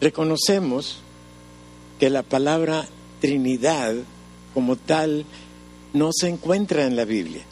Reconocemos 0.00 0.98
que 1.98 2.10
la 2.10 2.22
palabra 2.22 2.86
Trinidad 3.20 3.94
como 4.52 4.76
tal 4.76 5.24
no 5.92 6.10
se 6.12 6.28
encuentra 6.28 6.86
en 6.86 6.96
la 6.96 7.04
Biblia. 7.04 7.42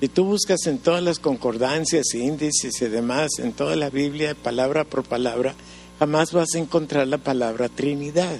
Si 0.00 0.08
tú 0.08 0.24
buscas 0.24 0.66
en 0.66 0.78
todas 0.78 1.02
las 1.02 1.18
concordancias, 1.18 2.14
índices 2.14 2.82
y 2.82 2.86
demás, 2.86 3.30
en 3.38 3.52
toda 3.52 3.76
la 3.76 3.88
Biblia, 3.88 4.34
palabra 4.34 4.84
por 4.84 5.04
palabra, 5.04 5.54
jamás 5.98 6.32
vas 6.32 6.54
a 6.54 6.58
encontrar 6.58 7.08
la 7.08 7.16
palabra 7.16 7.70
Trinidad. 7.70 8.36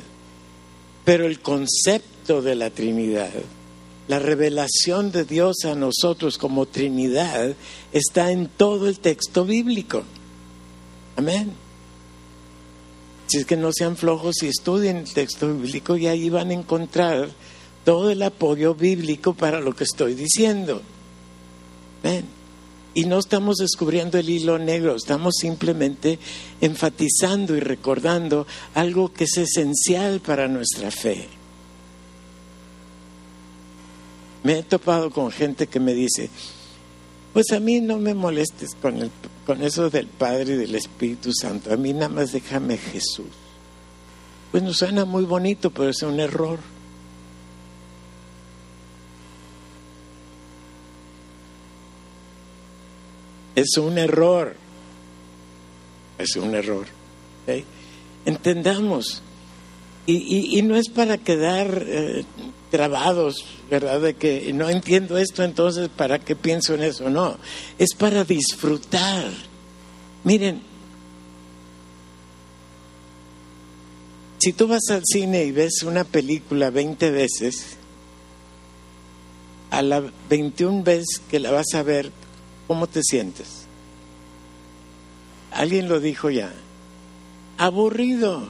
Pero 1.06 1.24
el 1.24 1.40
concepto 1.40 2.42
de 2.42 2.56
la 2.56 2.68
Trinidad, 2.68 3.30
la 4.06 4.18
revelación 4.18 5.10
de 5.12 5.24
Dios 5.24 5.64
a 5.64 5.74
nosotros 5.74 6.36
como 6.36 6.66
Trinidad, 6.66 7.54
está 7.90 8.32
en 8.32 8.48
todo 8.48 8.86
el 8.86 8.98
texto 8.98 9.46
bíblico. 9.46 10.02
Amén. 11.16 11.52
Si 13.28 13.38
es 13.38 13.46
que 13.46 13.56
no 13.56 13.70
sean 13.72 13.96
flojos 13.96 14.42
y 14.42 14.48
estudien 14.48 14.98
el 14.98 15.12
texto 15.12 15.48
bíblico 15.48 15.96
y 15.96 16.06
ahí 16.06 16.28
van 16.28 16.50
a 16.50 16.54
encontrar 16.54 17.30
todo 17.84 18.10
el 18.10 18.22
apoyo 18.22 18.74
bíblico 18.74 19.32
para 19.32 19.60
lo 19.60 19.74
que 19.74 19.84
estoy 19.84 20.14
diciendo. 20.14 20.82
Y 22.94 23.04
no 23.04 23.18
estamos 23.18 23.56
descubriendo 23.56 24.18
el 24.18 24.30
hilo 24.30 24.58
negro, 24.58 24.96
estamos 24.96 25.34
simplemente 25.38 26.18
enfatizando 26.60 27.54
y 27.54 27.60
recordando 27.60 28.46
algo 28.74 29.12
que 29.12 29.24
es 29.24 29.36
esencial 29.36 30.20
para 30.20 30.48
nuestra 30.48 30.90
fe. 30.90 31.28
Me 34.44 34.60
he 34.60 34.62
topado 34.62 35.10
con 35.10 35.30
gente 35.30 35.66
que 35.66 35.80
me 35.80 35.92
dice, 35.92 36.30
pues 37.32 37.50
a 37.52 37.60
mí 37.60 37.80
no 37.80 37.98
me 37.98 38.14
molestes 38.14 38.74
con, 38.80 38.96
el, 38.96 39.10
con 39.44 39.62
eso 39.62 39.90
del 39.90 40.06
Padre 40.06 40.54
y 40.54 40.56
del 40.56 40.74
Espíritu 40.74 41.32
Santo, 41.34 41.74
a 41.74 41.76
mí 41.76 41.92
nada 41.92 42.08
más 42.08 42.32
déjame 42.32 42.78
Jesús. 42.78 43.26
Pues 44.50 44.62
nos 44.62 44.78
suena 44.78 45.04
muy 45.04 45.24
bonito, 45.24 45.70
pero 45.70 45.90
es 45.90 46.00
un 46.02 46.18
error. 46.18 46.58
Es 53.56 53.76
un 53.78 53.98
error. 53.98 54.54
Es 56.18 56.36
un 56.36 56.54
error. 56.54 56.86
Entendamos. 58.24 59.22
Y, 60.06 60.62
no 60.62 60.76
es 60.76 60.88
para 60.88 61.18
quedar 61.18 61.82
eh, 61.84 62.24
trabados, 62.70 63.44
¿verdad? 63.68 64.00
De 64.00 64.14
que 64.14 64.52
no 64.52 64.70
entiendo 64.70 65.18
esto, 65.18 65.42
entonces, 65.42 65.88
¿para 65.88 66.20
qué 66.20 66.36
pienso 66.36 66.74
en 66.74 66.82
eso? 66.84 67.10
No, 67.10 67.36
es 67.76 67.92
para 67.94 68.22
disfrutar. 68.22 69.32
Miren, 70.22 70.62
si 74.38 74.52
tú 74.52 74.68
vas 74.68 74.88
al 74.90 75.02
cine 75.04 75.44
y 75.44 75.50
ves 75.50 75.82
una 75.82 76.04
película 76.04 76.70
20 76.70 77.10
veces, 77.10 77.76
a 79.70 79.82
la 79.82 80.04
21 80.28 80.84
vez 80.84 81.04
que 81.28 81.40
la 81.40 81.50
vas 81.50 81.74
a 81.74 81.82
ver, 81.82 82.12
¿Cómo 82.66 82.86
te 82.86 83.02
sientes? 83.02 83.66
Alguien 85.52 85.88
lo 85.88 86.00
dijo 86.00 86.30
ya. 86.30 86.52
Aburrido. 87.58 88.48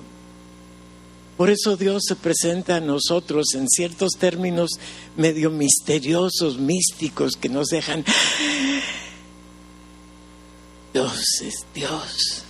Por 1.36 1.50
eso 1.50 1.76
Dios 1.76 2.02
se 2.08 2.16
presenta 2.16 2.76
a 2.76 2.80
nosotros 2.80 3.54
en 3.54 3.68
ciertos 3.68 4.12
términos 4.18 4.70
medio 5.16 5.50
misteriosos, 5.50 6.58
místicos, 6.58 7.36
que 7.36 7.48
nos 7.48 7.68
dejan... 7.68 8.04
Dios 10.94 11.42
es 11.42 11.66
Dios. 11.74 12.42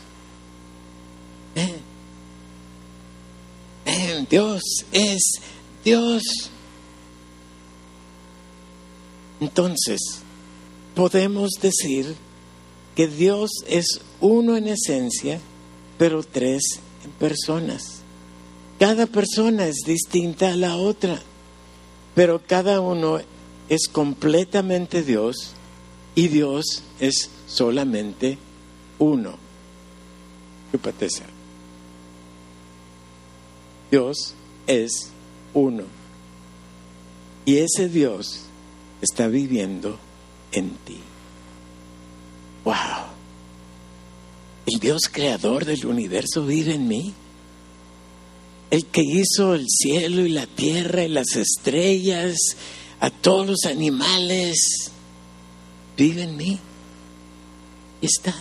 Dios 4.30 4.62
es 4.92 5.22
Dios. 5.84 6.22
Entonces, 9.40 10.00
podemos 10.96 11.50
decir 11.60 12.16
que 12.96 13.06
Dios 13.06 13.50
es 13.68 14.00
uno 14.22 14.56
en 14.56 14.66
esencia, 14.66 15.38
pero 15.98 16.24
tres 16.24 16.62
en 17.04 17.10
personas. 17.12 17.98
Cada 18.80 19.06
persona 19.06 19.66
es 19.66 19.82
distinta 19.86 20.52
a 20.52 20.56
la 20.56 20.76
otra, 20.76 21.20
pero 22.14 22.40
cada 22.44 22.80
uno 22.80 23.20
es 23.68 23.88
completamente 23.88 25.02
Dios 25.02 25.52
y 26.14 26.28
Dios 26.28 26.82
es 26.98 27.28
solamente 27.46 28.38
uno. 28.98 29.36
Dios 33.90 34.34
es 34.66 35.10
uno. 35.52 35.84
Y 37.44 37.58
ese 37.58 37.90
Dios 37.90 38.44
está 39.02 39.28
viviendo 39.28 39.98
en 40.52 40.70
ti. 40.84 40.98
¡Wow! 42.64 43.06
El 44.66 44.80
Dios 44.80 45.02
creador 45.10 45.64
del 45.64 45.86
universo 45.86 46.44
vive 46.44 46.74
en 46.74 46.88
mí. 46.88 47.14
El 48.70 48.86
que 48.86 49.02
hizo 49.02 49.54
el 49.54 49.66
cielo 49.68 50.26
y 50.26 50.30
la 50.30 50.46
tierra 50.46 51.04
y 51.04 51.08
las 51.08 51.36
estrellas, 51.36 52.36
a 52.98 53.10
todos 53.10 53.46
los 53.46 53.64
animales, 53.64 54.90
vive 55.96 56.22
en 56.24 56.36
mí. 56.36 56.58
Está. 58.02 58.34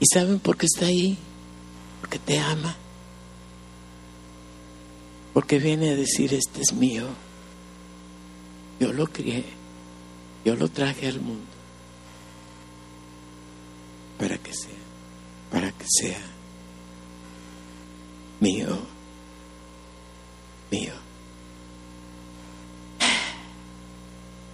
¿Y 0.00 0.06
saben 0.06 0.40
por 0.40 0.56
qué 0.56 0.66
está 0.66 0.86
ahí? 0.86 1.16
Porque 2.00 2.18
te 2.18 2.40
ama. 2.40 2.76
Porque 5.32 5.60
viene 5.60 5.90
a 5.90 5.96
decir, 5.96 6.34
este 6.34 6.60
es 6.60 6.72
mío. 6.72 7.06
Yo 8.80 8.92
lo 8.92 9.06
crié. 9.06 9.61
Yo 10.44 10.56
lo 10.56 10.68
traje 10.68 11.08
al 11.08 11.20
mundo 11.20 11.46
para 14.18 14.38
que 14.38 14.52
sea, 14.52 14.70
para 15.50 15.70
que 15.72 15.84
sea 15.88 16.20
mío, 18.40 18.78
mío. 20.70 20.92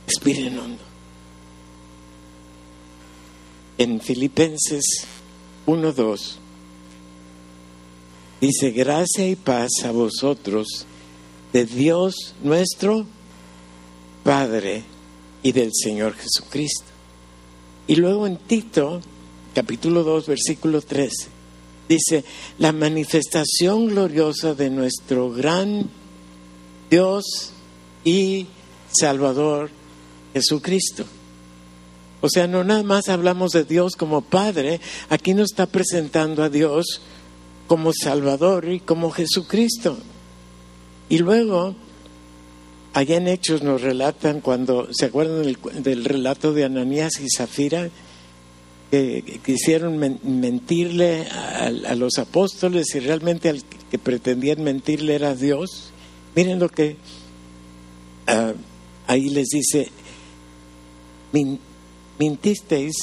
Respiren 0.07 0.59
hondo. 0.59 0.83
En 3.79 4.01
Filipenses 4.01 5.07
1.2 5.67 6.37
dice, 8.41 8.71
gracia 8.71 9.29
y 9.29 9.37
paz 9.37 9.71
a 9.85 9.91
vosotros 9.91 10.87
de 11.53 11.65
Dios 11.65 12.35
nuestro 12.43 13.07
Padre 14.25 14.83
y 15.43 15.53
del 15.53 15.71
Señor 15.73 16.15
Jesucristo. 16.15 16.87
Y 17.87 17.97
luego 17.97 18.27
en 18.27 18.37
Tito, 18.37 19.01
capítulo 19.55 20.05
2, 20.05 20.27
versículo 20.27 20.81
13, 20.83 21.29
dice, 21.89 22.25
la 22.59 22.73
manifestación 22.73 23.87
gloriosa 23.87 24.55
de 24.55 24.71
nuestro 24.71 25.31
gran 25.31 25.89
Dios 26.91 27.53
y 28.05 28.47
Salvador 28.91 29.71
Jesucristo. 30.35 31.05
O 32.21 32.29
sea, 32.29 32.47
no 32.47 32.65
nada 32.65 32.83
más 32.83 33.09
hablamos 33.09 33.53
de 33.53 33.65
Dios 33.65 33.95
como 33.95 34.23
Padre, 34.23 34.81
aquí 35.09 35.35
nos 35.35 35.53
está 35.53 35.67
presentando 35.67 36.43
a 36.43 36.49
Dios 36.49 37.01
como 37.69 37.93
Salvador 37.93 38.69
y 38.69 38.81
como 38.81 39.11
Jesucristo. 39.11 39.99
Y 41.09 41.19
luego, 41.19 41.77
allá 42.95 43.17
en 43.17 43.29
Hechos 43.29 43.63
nos 43.63 43.83
relatan 43.83 44.41
cuando, 44.41 44.89
¿se 44.93 45.07
acuerdan 45.07 45.57
del, 45.83 46.05
relato 46.05 46.53
de 46.53 46.65
Ananías 46.65 47.13
y 47.21 47.29
Zafira? 47.35 47.91
Que 48.91 49.41
quisieron 49.45 49.99
mentirle 49.99 51.27
a, 51.27 51.95
los 51.95 52.19
apóstoles 52.19 52.95
y 52.95 53.01
realmente 53.01 53.51
al 53.51 53.63
que 53.91 53.99
pretendían 53.99 54.63
mentirle 54.63 55.15
era 55.15 55.35
Dios. 55.35 55.91
Miren 56.35 56.59
lo 56.59 56.71
que 56.71 56.97
ah, 58.27 58.55
ahí 59.07 59.29
les 59.29 59.49
dice, 59.49 59.91
mintisteis 62.19 62.95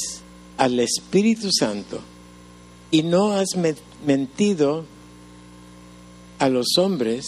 al 0.57 0.79
Espíritu 0.79 1.49
Santo 1.51 1.99
y 2.91 3.03
no 3.03 3.33
has 3.33 3.49
mentido 4.05 4.85
a 6.39 6.49
los 6.49 6.77
hombres, 6.77 7.25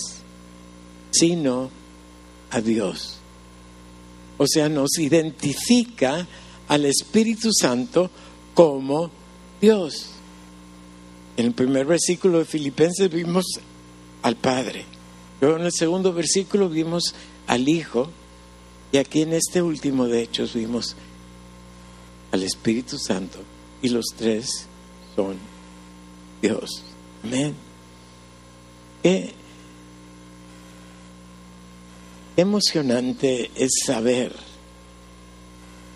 sino 1.12 1.70
a 2.52 2.62
Dios. 2.62 3.18
O 4.38 4.46
sea, 4.48 4.70
nos 4.70 4.98
identifica 5.00 6.28
al 6.68 6.86
Espíritu 6.86 7.50
Santo 7.52 8.10
como 8.54 9.10
Dios. 9.60 10.10
En 11.38 11.48
el 11.48 11.54
primer 11.54 11.86
versículo 11.86 12.40
de 12.40 12.46
Filipenses 12.46 13.10
vimos 13.10 13.46
al 14.22 14.36
Padre. 14.36 14.86
Luego 15.42 15.58
en 15.58 15.66
el 15.66 15.72
segundo 15.72 16.14
versículo 16.14 16.70
vimos 16.70 17.14
al 17.48 17.68
Hijo. 17.68 18.10
Y 18.92 18.98
aquí 18.98 19.22
en 19.22 19.34
este 19.34 19.62
último 19.62 20.08
de 20.08 20.22
Hechos 20.24 20.54
vimos 20.54 20.96
al 22.32 22.44
Espíritu 22.44 22.98
Santo. 22.98 23.40
Y 23.82 23.90
los 23.90 24.06
tres 24.18 24.68
son 25.16 25.38
Dios. 26.42 26.84
Amén. 27.24 27.54
Emocionante 32.38 33.52
es 33.56 33.72
saber 33.86 34.32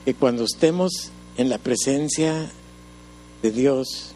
que 0.04 0.16
cuando 0.16 0.44
estemos 0.44 1.12
en 1.38 1.50
la 1.50 1.60
presencia 1.60 2.52
de 3.42 3.52
Dios 3.52 4.14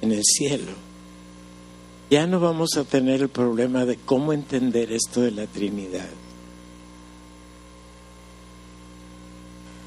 en 0.00 0.12
el 0.12 0.22
cielo, 0.24 0.72
ya 2.10 2.26
no 2.26 2.38
vamos 2.38 2.76
a 2.76 2.84
tener 2.84 3.22
el 3.22 3.28
problema 3.28 3.84
de 3.84 3.96
cómo 3.96 4.32
entender 4.32 4.92
esto 4.92 5.20
de 5.22 5.32
la 5.32 5.46
Trinidad. 5.46 6.08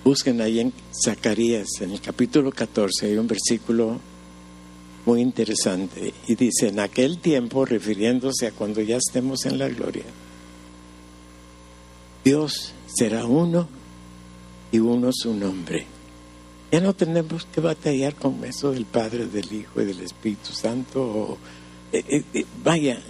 Busquen 0.03 0.41
ahí 0.41 0.59
en 0.59 0.73
Zacarías, 1.05 1.67
en 1.81 1.91
el 1.91 2.01
capítulo 2.01 2.51
14, 2.51 3.07
hay 3.07 3.17
un 3.17 3.27
versículo 3.27 3.99
muy 5.05 5.21
interesante. 5.21 6.13
Y 6.27 6.35
dice, 6.35 6.67
en 6.69 6.79
aquel 6.79 7.19
tiempo, 7.19 7.65
refiriéndose 7.65 8.47
a 8.47 8.51
cuando 8.51 8.81
ya 8.81 8.97
estemos 8.97 9.45
en 9.45 9.57
la 9.57 9.69
gloria, 9.69 10.05
Dios 12.27 12.73
será 12.93 13.25
uno 13.25 13.69
y 14.73 14.79
uno 14.79 15.11
su 15.13 15.33
nombre. 15.33 15.85
Ya 16.69 16.81
no 16.81 16.93
tenemos 16.93 17.45
que 17.45 17.61
batallar 17.61 18.15
con 18.15 18.43
eso 18.43 18.73
del 18.73 18.83
Padre, 18.83 19.27
del 19.27 19.49
Hijo 19.53 19.81
y 19.81 19.85
del 19.85 20.01
Espíritu 20.01 20.51
Santo. 20.51 21.37
Eh, 21.93 22.03
eh, 22.05 22.23
eh, 22.33 22.45
vaya, 22.61 23.01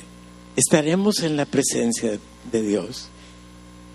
estaremos 0.56 1.24
en 1.24 1.36
la 1.36 1.46
presencia 1.46 2.20
de 2.52 2.62
Dios, 2.62 3.08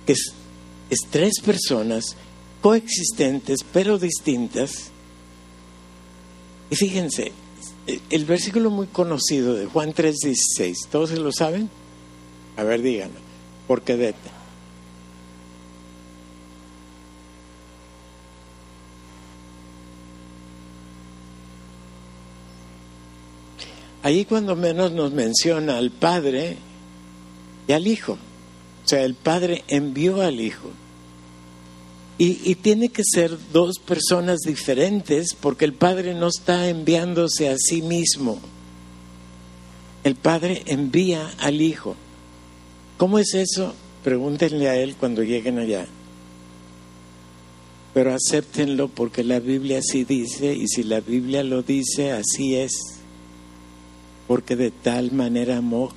que 0.06 0.14
es 0.14 0.98
tres 1.08 1.34
personas 1.38 2.16
coexistentes 2.60 3.60
pero 3.72 4.00
distintas. 4.00 4.90
Y 6.68 6.74
fíjense, 6.74 7.30
el 8.10 8.24
versículo 8.24 8.70
muy 8.70 8.88
conocido 8.88 9.54
de 9.54 9.66
Juan 9.66 9.94
3:16, 9.94 10.88
¿todos 10.90 11.10
se 11.10 11.16
lo 11.18 11.30
saben? 11.30 11.70
A 12.56 12.64
ver, 12.64 12.82
díganlo, 12.82 13.20
porque 13.68 13.96
de 13.96 14.14
Ahí 24.02 24.24
cuando 24.24 24.56
menos 24.56 24.92
nos 24.92 25.12
menciona 25.12 25.78
al 25.78 25.90
Padre 25.90 26.56
y 27.68 27.72
al 27.72 27.86
Hijo. 27.86 28.18
O 28.84 28.88
sea, 28.88 29.04
el 29.04 29.14
Padre 29.14 29.64
envió 29.68 30.20
al 30.22 30.40
Hijo. 30.40 30.70
Y, 32.18 32.54
tiene 32.56 32.90
que 32.90 33.02
ser 33.04 33.36
dos 33.52 33.80
personas 33.80 34.40
diferentes 34.40 35.34
porque 35.34 35.64
el 35.64 35.72
Padre 35.72 36.14
no 36.14 36.28
está 36.28 36.68
enviándose 36.68 37.48
a 37.48 37.56
sí 37.58 37.82
mismo. 37.82 38.38
El 40.04 40.14
Padre 40.14 40.62
envía 40.66 41.32
al 41.38 41.60
Hijo. 41.60 41.96
¿Cómo 42.96 43.18
es 43.18 43.34
eso? 43.34 43.74
Pregúntenle 44.04 44.68
a 44.68 44.76
Él 44.76 44.94
cuando 44.94 45.24
lleguen 45.24 45.58
allá. 45.58 45.86
Pero 47.92 48.14
acéptenlo 48.14 48.86
porque 48.86 49.24
la 49.24 49.40
Biblia 49.40 49.78
así 49.78 50.04
dice 50.04 50.54
y 50.54 50.68
si 50.68 50.84
la 50.84 51.00
Biblia 51.00 51.42
lo 51.42 51.62
dice, 51.62 52.12
así 52.12 52.54
es. 52.54 52.91
Porque 54.32 54.56
de 54.56 54.70
tal 54.70 55.12
manera 55.12 55.58
amó 55.58 55.90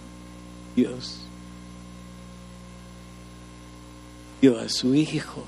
Dios. 0.75 1.21
Dio 4.41 4.59
a 4.59 4.67
su 4.67 4.93
Hijo 4.93 5.45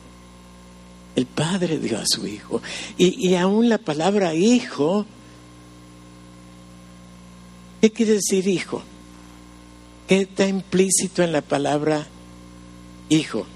el 1.18 1.26
Padre 1.26 1.80
dio 1.80 1.98
a 1.98 2.06
su 2.06 2.26
Hijo. 2.28 2.62
Y, 2.96 3.34
aún 3.34 3.70
la 3.70 3.80
palabra 3.80 4.36
hijo, 4.36 5.04
¿qué 7.82 7.92
quiere 7.92 8.14
decir 8.14 8.48
hijo? 8.48 8.84
¿Qué 10.08 10.22
está 10.22 10.48
implícito 10.48 11.24
en 11.24 11.32
la 11.32 11.42
palabra 11.42 12.06
hijo? 13.10 13.48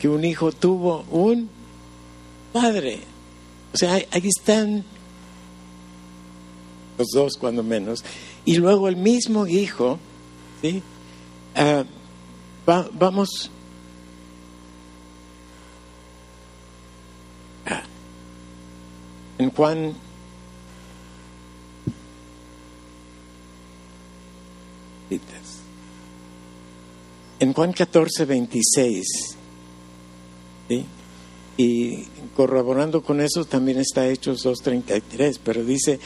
Que 0.00 0.08
un 0.08 0.24
hijo 0.24 0.52
tuvo 0.52 1.04
un 1.10 1.50
padre. 2.54 3.00
O 3.74 3.76
sea, 3.76 3.92
ahí 3.92 4.22
están 4.24 4.82
los 6.96 7.08
dos 7.08 7.34
cuando 7.38 7.62
menos. 7.62 8.02
Y 8.46 8.56
luego 8.56 8.88
el 8.88 8.96
mismo 8.96 9.46
hijo, 9.46 9.98
¿sí? 10.62 10.82
Ah, 11.54 11.84
vamos. 12.64 13.50
En 19.38 19.50
Juan. 19.50 19.94
En 27.38 27.52
Juan 27.52 27.72
14, 27.72 28.24
26, 28.24 29.36
y 31.58 32.04
corroborando 32.34 33.02
con 33.02 33.20
eso 33.20 33.44
también 33.44 33.78
está 33.78 34.08
Hechos 34.08 34.44
2.33, 34.46 35.38
pero 35.44 35.62
dice, 35.62 36.00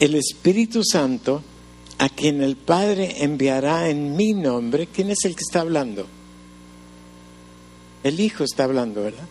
el 0.00 0.14
Espíritu 0.14 0.82
Santo, 0.82 1.42
a 2.02 2.08
quien 2.08 2.42
el 2.42 2.56
Padre 2.56 3.22
enviará 3.22 3.88
en 3.88 4.16
mi 4.16 4.34
nombre, 4.34 4.88
¿quién 4.88 5.12
es 5.12 5.24
el 5.24 5.36
que 5.36 5.42
está 5.42 5.60
hablando? 5.60 6.04
El 8.02 8.18
Hijo 8.18 8.42
está 8.42 8.64
hablando, 8.64 9.04
¿verdad? 9.04 9.28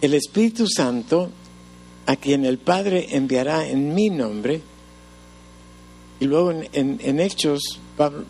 El 0.00 0.14
Espíritu 0.14 0.66
Santo 0.66 1.30
a 2.06 2.16
quien 2.16 2.46
el 2.46 2.56
Padre 2.56 3.08
enviará 3.10 3.68
en 3.68 3.94
mi 3.94 4.08
nombre. 4.08 4.62
Y 6.20 6.24
luego 6.24 6.52
en, 6.72 7.20
Hechos, 7.20 7.60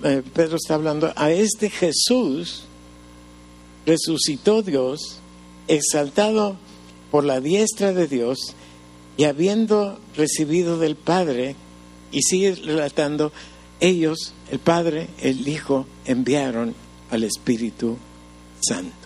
eh, 0.03 0.23
Pedro 0.35 0.57
está 0.57 0.75
hablando, 0.75 1.13
a 1.15 1.31
este 1.31 1.71
Jesús 1.71 2.65
resucitó 3.87 4.63
Dios, 4.63 5.21
exaltado 5.69 6.57
por 7.13 7.23
la 7.23 7.41
diestra 7.41 7.93
de 7.93 8.09
Dios, 8.09 8.57
y 9.17 9.25
habiendo 9.27 9.97
recibido 10.17 10.81
del 10.81 10.97
Padre, 10.97 11.55
y 12.15 12.23
sigue 12.23 12.55
relatando, 12.55 13.33
ellos, 13.81 14.33
el 14.51 14.61
Padre, 14.61 15.09
el 15.21 15.47
Hijo, 15.47 15.87
enviaron 16.07 16.75
al 17.11 17.25
Espíritu 17.25 17.99
Santo. 18.61 19.05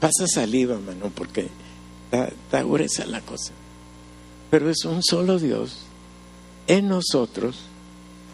pasa 0.00 0.26
saliva, 0.32 0.78
mano, 0.78 1.10
porque 1.14 1.48
está, 2.10 2.62
gruesa 2.62 3.06
la 3.06 3.20
cosa. 3.20 3.52
Pero 4.50 4.70
es 4.70 4.84
un 4.84 5.02
solo 5.02 5.38
Dios 5.38 5.78
en 6.66 6.88
nosotros 6.88 7.56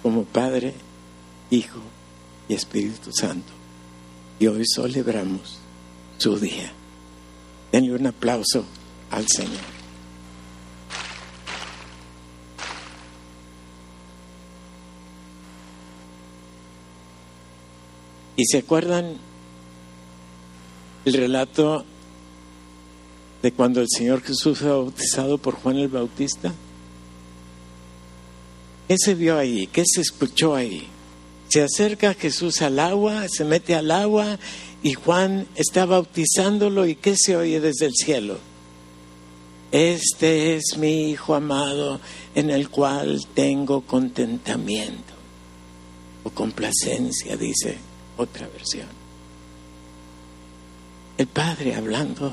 como 0.03 0.25
Padre, 0.25 0.75
Hijo 1.51 1.81
y 2.49 2.55
Espíritu 2.55 3.11
Santo. 3.13 3.62
Y 4.43 4.49
hoy 4.49 4.65
celebramos 4.67 5.59
su 6.19 6.37
día. 6.37 6.73
Denle 7.71 7.95
un 7.95 8.09
aplauso 8.09 8.65
al 9.13 9.29
Señor. 9.29 9.53
¿Y 18.35 18.45
se 18.47 18.59
acuerdan 18.59 19.17
el 21.05 21.13
relato 21.13 21.85
de 23.43 23.53
cuando 23.53 23.81
el 23.81 23.87
Señor 23.89 24.23
Jesús 24.23 24.59
fue 24.59 24.71
bautizado 24.71 25.39
por 25.39 25.55
Juan 25.55 25.77
el 25.77 25.87
Bautista? 25.87 26.53
¿Qué 28.89 28.97
se 28.99 29.15
vio 29.15 29.39
ahí? 29.39 29.69
¿Qué 29.69 29.85
se 29.87 30.01
escuchó 30.01 30.57
ahí? 30.57 30.89
Se 31.53 31.61
acerca 31.61 32.15
Jesús 32.15 32.63
al 32.63 32.79
agua, 32.79 33.27
se 33.29 33.45
mete 33.45 33.75
al 33.75 33.91
agua 33.91 34.39
y 34.83 34.95
Juan 34.95 35.47
está 35.55 35.85
bautizándolo 35.85 36.87
y 36.87 36.95
¿qué 36.95 37.15
se 37.15 37.37
oye 37.37 37.61
desde 37.61 37.85
el 37.85 37.93
cielo? 37.93 38.39
Este 39.71 40.57
es 40.57 40.79
mi 40.79 41.11
Hijo 41.11 41.35
amado 41.35 42.01
en 42.35 42.49
el 42.49 42.71
cual 42.71 43.27
tengo 43.35 43.83
contentamiento 43.83 45.13
o 46.25 46.31
complacencia, 46.31 47.37
dice 47.37 47.77
otra 48.17 48.49
versión. 48.49 48.89
El 51.19 51.27
Padre 51.27 51.75
hablando 51.75 52.33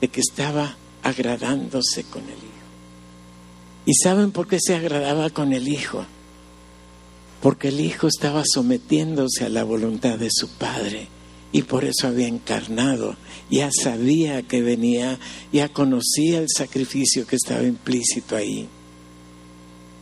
de 0.00 0.08
que 0.08 0.20
estaba 0.22 0.74
agradándose 1.02 2.04
con 2.04 2.22
el 2.22 2.38
Hijo. 2.38 2.66
¿Y 3.84 3.92
saben 4.02 4.32
por 4.32 4.48
qué 4.48 4.58
se 4.58 4.74
agradaba 4.74 5.28
con 5.28 5.52
el 5.52 5.68
Hijo? 5.68 6.06
Porque 7.46 7.68
el 7.68 7.78
Hijo 7.78 8.08
estaba 8.08 8.42
sometiéndose 8.44 9.44
a 9.44 9.48
la 9.48 9.62
voluntad 9.62 10.18
de 10.18 10.30
su 10.32 10.48
Padre 10.48 11.06
y 11.52 11.62
por 11.62 11.84
eso 11.84 12.08
había 12.08 12.26
encarnado, 12.26 13.14
ya 13.48 13.70
sabía 13.70 14.42
que 14.42 14.62
venía, 14.62 15.20
ya 15.52 15.68
conocía 15.68 16.40
el 16.40 16.48
sacrificio 16.48 17.24
que 17.24 17.36
estaba 17.36 17.62
implícito 17.62 18.34
ahí. 18.34 18.66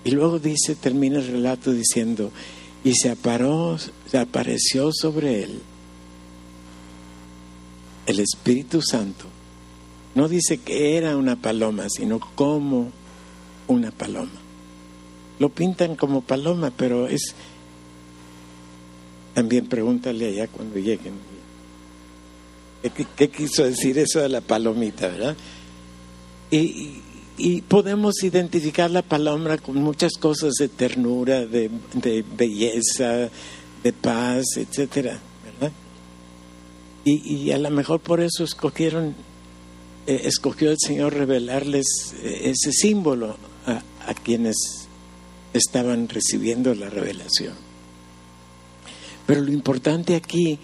Y 0.05 0.13
luego 0.13 0.39
dice, 0.39 0.75
termina 0.75 1.19
el 1.19 1.27
relato 1.27 1.71
diciendo, 1.71 2.33
y 2.83 2.95
se, 2.95 3.15
se 4.11 4.19
apareció 4.19 4.91
sobre 4.95 5.43
él 5.43 5.61
el 8.07 8.21
Espíritu 8.21 8.81
Santo. 8.81 9.27
No 10.15 10.31
dice 10.31 10.61
que 10.61 10.97
era 10.97 11.19
una 11.19 11.37
paloma, 11.37 11.91
sino 11.91 12.21
como 12.21 12.91
una 13.69 13.91
paloma. 13.91 14.44
Lo 15.39 15.49
pintan 15.49 15.97
como 15.97 16.21
paloma, 16.21 16.73
pero 16.77 17.09
es... 17.09 17.35
También 19.35 19.67
pregúntale 19.67 20.29
allá 20.29 20.47
cuando 20.47 20.77
lleguen. 20.77 21.15
¿Qué, 23.17 23.31
quiso 23.31 23.65
decir 23.65 23.99
eso 23.99 24.21
de 24.21 24.29
la 24.29 24.43
palomita, 24.43 25.09
verdad? 25.09 25.37
Y, 26.51 27.01
y, 27.39 27.63
podemos 27.63 28.23
identificar 28.23 28.91
la 28.91 29.01
paloma 29.01 29.57
con 29.57 29.77
muchas 29.77 30.13
cosas 30.15 30.53
de 30.59 30.69
ternura, 30.69 31.47
de, 31.47 31.71
belleza, 32.37 33.31
de 33.83 33.93
paz, 33.93 34.45
etcétera, 34.57 35.19
¿verdad? 35.45 35.73
Y, 37.05 37.35
y, 37.35 37.53
a 37.53 37.59
lo 37.59 37.71
mejor 37.71 38.01
por 38.01 38.21
eso 38.21 38.45
escogieron, 38.45 39.15
eh, 40.07 40.21
escogió 40.25 40.71
el 40.71 40.79
Señor 40.79 41.15
revelarles 41.15 41.87
eh, 42.23 42.51
ese 42.51 42.71
símbolo 42.71 43.37
a, 43.67 44.15
quienes 44.15 44.84
estaban 45.55 46.09
recibiendo 46.09 46.75
la 46.75 46.91
revelación. 46.91 47.55
Pero 49.27 49.41
lo 49.41 49.53
importante 49.53 50.17
aquí 50.17 50.59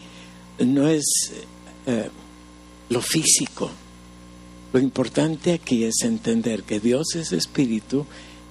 no 0.59 0.87
es 0.89 1.33
eh, 1.87 2.11
lo 2.91 3.01
físico. 3.01 3.71
Lo 4.73 4.81
importante 4.81 5.53
aquí 5.53 5.85
es 5.85 6.03
entender 6.03 6.65
que 6.65 6.79
Dios 6.79 7.15
es 7.15 7.33
espíritu, 7.33 8.05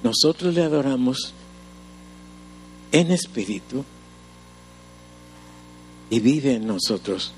nosotros 0.03 0.53
le 0.53 0.63
adoramos 0.63 1.33
en 2.91 3.11
espíritu 3.11 3.85
y 6.09 6.19
vive 6.19 6.55
en 6.55 6.67
nosotros 6.67 7.33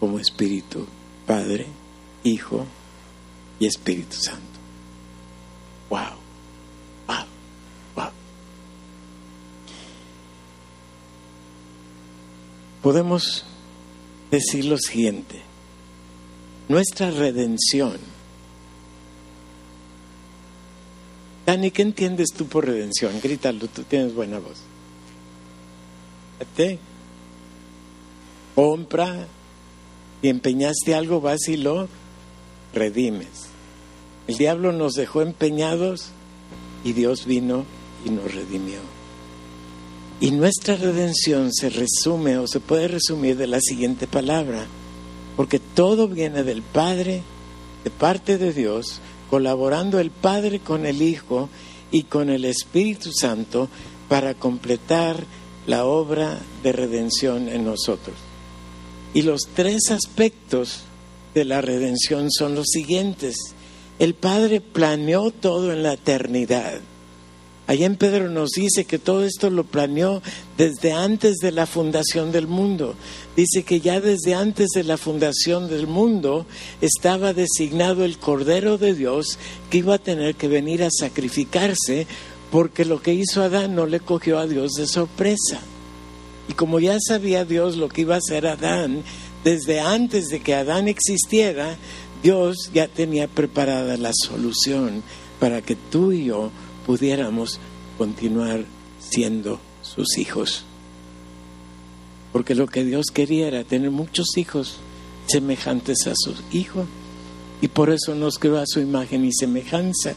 como 0.00 0.18
espíritu, 0.18 0.86
Padre, 1.26 1.66
Hijo 2.24 2.66
y 3.58 3.66
Espíritu 3.66 4.16
Santo. 4.16 4.40
Wow. 5.88 6.19
Podemos 12.82 13.44
decir 14.30 14.64
lo 14.64 14.78
siguiente. 14.78 15.42
Nuestra 16.68 17.10
redención. 17.10 17.98
Dani, 21.46 21.70
¿qué 21.70 21.82
entiendes 21.82 22.28
tú 22.36 22.46
por 22.46 22.66
redención? 22.66 23.12
Grítalo, 23.20 23.66
tú 23.66 23.82
tienes 23.82 24.14
buena 24.14 24.38
voz. 24.38 24.58
¿Te? 26.56 26.78
Compra 28.54 29.26
y 30.22 30.28
empeñaste 30.28 30.94
algo, 30.94 31.20
vas 31.20 31.48
y 31.48 31.56
lo 31.56 31.88
redimes. 32.72 33.48
El 34.28 34.36
diablo 34.36 34.72
nos 34.72 34.92
dejó 34.92 35.22
empeñados 35.22 36.10
y 36.84 36.92
Dios 36.92 37.26
vino 37.26 37.64
y 38.04 38.10
nos 38.10 38.32
redimió. 38.32 38.78
Y 40.20 40.32
nuestra 40.32 40.76
redención 40.76 41.50
se 41.50 41.70
resume 41.70 42.36
o 42.36 42.46
se 42.46 42.60
puede 42.60 42.88
resumir 42.88 43.38
de 43.38 43.46
la 43.46 43.58
siguiente 43.58 44.06
palabra, 44.06 44.66
porque 45.34 45.58
todo 45.58 46.08
viene 46.08 46.42
del 46.42 46.60
Padre, 46.60 47.22
de 47.84 47.90
parte 47.90 48.36
de 48.36 48.52
Dios, 48.52 49.00
colaborando 49.30 49.98
el 49.98 50.10
Padre 50.10 50.58
con 50.58 50.84
el 50.84 51.00
Hijo 51.00 51.48
y 51.90 52.02
con 52.02 52.28
el 52.28 52.44
Espíritu 52.44 53.12
Santo 53.12 53.70
para 54.10 54.34
completar 54.34 55.24
la 55.66 55.86
obra 55.86 56.38
de 56.62 56.72
redención 56.72 57.48
en 57.48 57.64
nosotros. 57.64 58.16
Y 59.14 59.22
los 59.22 59.48
tres 59.54 59.90
aspectos 59.90 60.82
de 61.32 61.46
la 61.46 61.62
redención 61.62 62.30
son 62.30 62.54
los 62.54 62.66
siguientes. 62.66 63.36
El 63.98 64.12
Padre 64.12 64.60
planeó 64.60 65.30
todo 65.30 65.72
en 65.72 65.82
la 65.82 65.94
eternidad 65.94 66.80
Allá 67.70 67.86
en 67.86 67.94
Pedro 67.94 68.28
nos 68.28 68.50
dice 68.50 68.84
que 68.84 68.98
todo 68.98 69.24
esto 69.24 69.48
lo 69.48 69.62
planeó 69.62 70.22
desde 70.58 70.90
antes 70.90 71.36
de 71.36 71.52
la 71.52 71.66
fundación 71.66 72.32
del 72.32 72.48
mundo. 72.48 72.96
Dice 73.36 73.62
que 73.62 73.80
ya 73.80 74.00
desde 74.00 74.34
antes 74.34 74.70
de 74.74 74.82
la 74.82 74.96
fundación 74.96 75.68
del 75.68 75.86
mundo 75.86 76.46
estaba 76.80 77.32
designado 77.32 78.04
el 78.04 78.18
Cordero 78.18 78.76
de 78.76 78.92
Dios 78.94 79.38
que 79.70 79.78
iba 79.78 79.94
a 79.94 79.98
tener 79.98 80.34
que 80.34 80.48
venir 80.48 80.82
a 80.82 80.90
sacrificarse 80.90 82.08
porque 82.50 82.84
lo 82.84 83.00
que 83.00 83.14
hizo 83.14 83.40
Adán 83.40 83.76
no 83.76 83.86
le 83.86 84.00
cogió 84.00 84.40
a 84.40 84.48
Dios 84.48 84.72
de 84.72 84.88
sorpresa. 84.88 85.60
Y 86.48 86.54
como 86.54 86.80
ya 86.80 86.98
sabía 86.98 87.44
Dios 87.44 87.76
lo 87.76 87.88
que 87.88 88.00
iba 88.00 88.16
a 88.16 88.18
hacer 88.18 88.48
Adán, 88.48 89.04
desde 89.44 89.78
antes 89.78 90.26
de 90.26 90.40
que 90.40 90.56
Adán 90.56 90.88
existiera, 90.88 91.76
Dios 92.20 92.72
ya 92.74 92.88
tenía 92.88 93.28
preparada 93.28 93.96
la 93.96 94.10
solución 94.12 95.04
para 95.38 95.62
que 95.62 95.76
tú 95.76 96.10
y 96.10 96.24
yo 96.24 96.50
pudiéramos 96.90 97.60
continuar 97.96 98.64
siendo 98.98 99.60
sus 99.80 100.18
hijos. 100.18 100.64
Porque 102.32 102.56
lo 102.56 102.66
que 102.66 102.82
Dios 102.82 103.06
quería 103.14 103.46
era 103.46 103.62
tener 103.62 103.92
muchos 103.92 104.26
hijos 104.36 104.78
semejantes 105.28 106.08
a 106.08 106.14
su 106.16 106.34
hijo. 106.50 106.86
Y 107.62 107.68
por 107.68 107.90
eso 107.90 108.16
nos 108.16 108.40
creó 108.40 108.58
a 108.58 108.66
su 108.66 108.80
imagen 108.80 109.24
y 109.24 109.30
semejanza. 109.32 110.14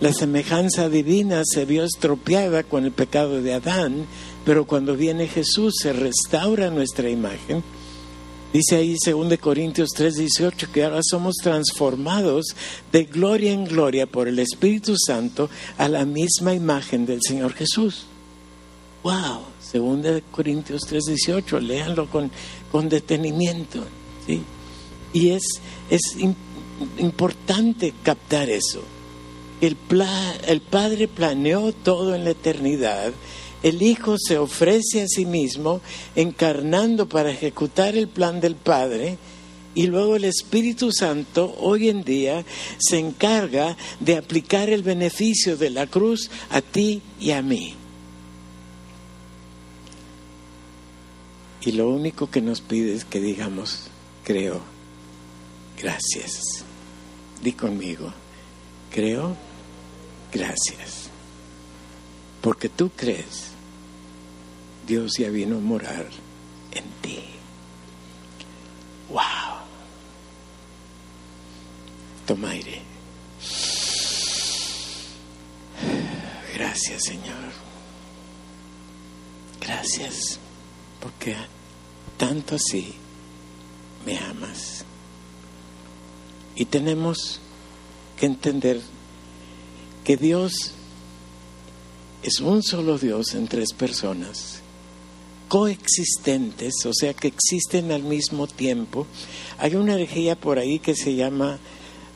La 0.00 0.12
semejanza 0.12 0.88
divina 0.88 1.42
se 1.44 1.64
vio 1.64 1.84
estropeada 1.84 2.64
con 2.64 2.84
el 2.84 2.90
pecado 2.90 3.40
de 3.40 3.54
Adán, 3.54 4.04
pero 4.44 4.66
cuando 4.66 4.96
viene 4.96 5.28
Jesús 5.28 5.76
se 5.80 5.92
restaura 5.92 6.68
nuestra 6.70 7.10
imagen 7.10 7.62
Dice 8.52 8.76
ahí 8.76 8.96
2 9.04 9.38
Corintios 9.38 9.90
3:18 9.94 10.68
que 10.72 10.84
ahora 10.84 11.00
somos 11.02 11.36
transformados 11.36 12.46
de 12.90 13.04
gloria 13.04 13.52
en 13.52 13.64
gloria 13.64 14.06
por 14.06 14.26
el 14.26 14.38
Espíritu 14.38 14.94
Santo 14.96 15.50
a 15.76 15.88
la 15.88 16.06
misma 16.06 16.54
imagen 16.54 17.04
del 17.04 17.20
Señor 17.22 17.52
Jesús. 17.52 18.06
¡Wow! 19.02 19.42
2 19.72 20.22
Corintios 20.30 20.82
3:18, 20.88 21.60
léanlo 21.60 22.08
con, 22.08 22.30
con 22.72 22.88
detenimiento. 22.88 23.84
¿sí? 24.26 24.42
Y 25.12 25.30
es, 25.30 25.42
es 25.90 26.16
importante 26.98 27.92
captar 28.02 28.48
eso. 28.48 28.80
El, 29.60 29.76
el 30.46 30.60
Padre 30.62 31.06
planeó 31.06 31.72
todo 31.72 32.14
en 32.14 32.24
la 32.24 32.30
eternidad 32.30 33.12
el 33.62 33.82
Hijo 33.82 34.16
se 34.18 34.38
ofrece 34.38 35.02
a 35.02 35.08
sí 35.08 35.26
mismo 35.26 35.80
encarnando 36.14 37.08
para 37.08 37.30
ejecutar 37.30 37.96
el 37.96 38.08
plan 38.08 38.40
del 38.40 38.54
Padre 38.54 39.18
y 39.74 39.86
luego 39.86 40.16
el 40.16 40.24
Espíritu 40.24 40.92
Santo 40.92 41.54
hoy 41.60 41.88
en 41.88 42.02
día 42.02 42.44
se 42.78 42.98
encarga 42.98 43.76
de 44.00 44.16
aplicar 44.16 44.70
el 44.70 44.82
beneficio 44.82 45.56
de 45.56 45.70
la 45.70 45.86
cruz 45.86 46.30
a 46.50 46.60
ti 46.60 47.02
y 47.20 47.32
a 47.32 47.42
mí. 47.42 47.74
Y 51.60 51.72
lo 51.72 51.90
único 51.90 52.30
que 52.30 52.40
nos 52.40 52.60
pide 52.60 52.94
es 52.94 53.04
que 53.04 53.20
digamos, 53.20 53.84
creo, 54.24 54.60
gracias. 55.80 56.64
Di 57.42 57.52
conmigo, 57.52 58.12
creo, 58.90 59.36
gracias. 60.32 61.08
Porque 62.40 62.68
tú 62.68 62.90
crees 62.96 63.47
Dios 64.88 65.12
ya 65.18 65.28
vino 65.28 65.58
a 65.58 65.60
morar 65.60 66.06
en 66.72 66.84
ti. 67.02 67.20
¡Wow! 69.10 69.58
Toma 72.26 72.50
aire. 72.50 72.80
Gracias, 76.54 77.04
Señor. 77.04 77.52
Gracias, 79.60 80.38
porque 81.00 81.36
tanto 82.16 82.54
así 82.54 82.94
me 84.06 84.18
amas. 84.18 84.86
Y 86.56 86.64
tenemos 86.64 87.40
que 88.18 88.24
entender 88.24 88.80
que 90.02 90.16
Dios 90.16 90.72
es 92.22 92.40
un 92.40 92.62
solo 92.62 92.98
Dios 92.98 93.34
en 93.34 93.46
tres 93.46 93.72
personas, 93.72 94.57
coexistentes, 95.48 96.74
o 96.86 96.92
sea 96.92 97.14
que 97.14 97.28
existen 97.28 97.90
al 97.90 98.02
mismo 98.02 98.46
tiempo. 98.46 99.06
Hay 99.58 99.74
una 99.74 99.94
herejía 99.94 100.36
por 100.36 100.58
ahí 100.58 100.78
que 100.78 100.94
se 100.94 101.14
llama 101.14 101.58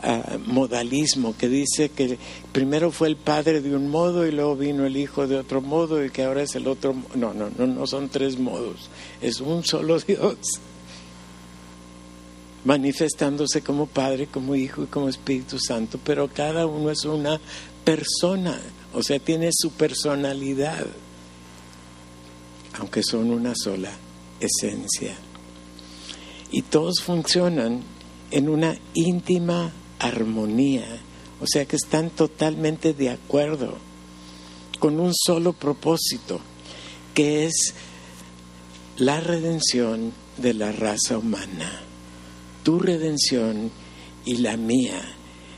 ah, 0.03 0.39
modalismo, 0.47 1.35
que 1.37 1.49
dice 1.49 1.89
que 1.89 2.19
primero 2.53 2.93
fue 2.93 3.09
el 3.09 3.17
Padre 3.17 3.61
de 3.61 3.75
un 3.75 3.89
modo 3.89 4.27
y 4.27 4.33
luego 4.33 4.57
vino 4.57 4.87
el 4.87 4.97
Hijo 4.97 5.27
de 5.27 5.39
otro 5.39 5.61
modo 5.61 6.05
y 6.05 6.11
que 6.11 6.25
ahora 6.25 6.43
es 6.43 6.55
el 6.55 6.69
otro. 6.69 6.95
No, 7.15 7.33
no, 7.33 7.51
no, 7.57 7.67
no 7.67 7.87
son 7.87 8.09
tres 8.09 8.39
modos, 8.39 8.91
es 9.21 9.41
un 9.41 9.65
solo 9.65 9.99
Dios 9.99 10.37
manifestándose 12.65 13.63
como 13.63 13.87
Padre, 13.87 14.27
como 14.27 14.55
Hijo 14.55 14.85
y 14.85 14.87
como 14.87 15.09
Espíritu 15.09 15.59
Santo, 15.59 15.99
pero 16.05 16.29
cada 16.29 16.67
uno 16.67 16.91
es 16.91 17.05
una 17.05 17.41
persona, 17.85 18.61
o 18.95 19.03
sea, 19.03 19.19
tiene 19.19 19.51
su 19.53 19.73
personalidad, 19.73 20.87
aunque 22.79 23.03
son 23.03 23.31
una 23.31 23.55
sola 23.55 23.91
esencia. 24.41 25.15
Y 26.51 26.63
todos 26.63 27.01
funcionan 27.01 27.83
en 28.31 28.49
una 28.49 28.77
íntima 28.95 29.73
armonía, 29.99 30.87
o 31.41 31.47
sea 31.47 31.65
que 31.65 31.77
están 31.77 32.11
totalmente 32.11 32.93
de 32.93 33.11
acuerdo 33.11 33.79
con 34.79 34.99
un 35.01 35.13
solo 35.15 35.53
propósito, 35.53 36.41
que 37.15 37.47
es 37.47 37.75
la 38.97 39.21
redención 39.21 40.13
de 40.37 40.55
la 40.55 40.73
raza 40.73 41.19
humana 41.19 41.83
tu 42.63 42.79
redención 42.79 43.71
y 44.25 44.37
la 44.37 44.57
mía 44.57 45.01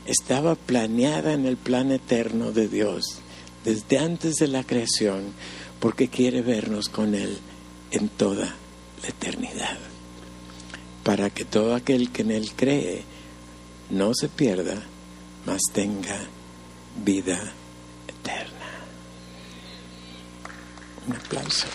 estaba 0.05 0.55
planeada 0.55 1.33
en 1.33 1.45
el 1.45 1.57
plan 1.57 1.91
eterno 1.91 2.51
de 2.51 2.67
Dios 2.67 3.19
desde 3.63 3.99
antes 3.99 4.35
de 4.35 4.47
la 4.47 4.63
creación 4.63 5.33
porque 5.85 6.07
quiere 6.07 6.41
vernos 6.41 6.89
con 6.89 7.13
Él 7.13 7.37
en 7.91 8.09
toda 8.09 8.55
la 9.03 9.07
eternidad. 9.07 9.77
Para 11.03 11.29
que 11.29 11.45
todo 11.45 11.75
aquel 11.75 12.11
que 12.11 12.23
en 12.23 12.31
Él 12.31 12.53
cree 12.55 13.03
no 13.91 14.15
se 14.15 14.27
pierda, 14.27 14.81
mas 15.45 15.61
tenga 15.71 16.21
vida 17.03 17.53
eterna. 18.07 18.67
Un 21.05 21.17
aplauso. 21.17 21.67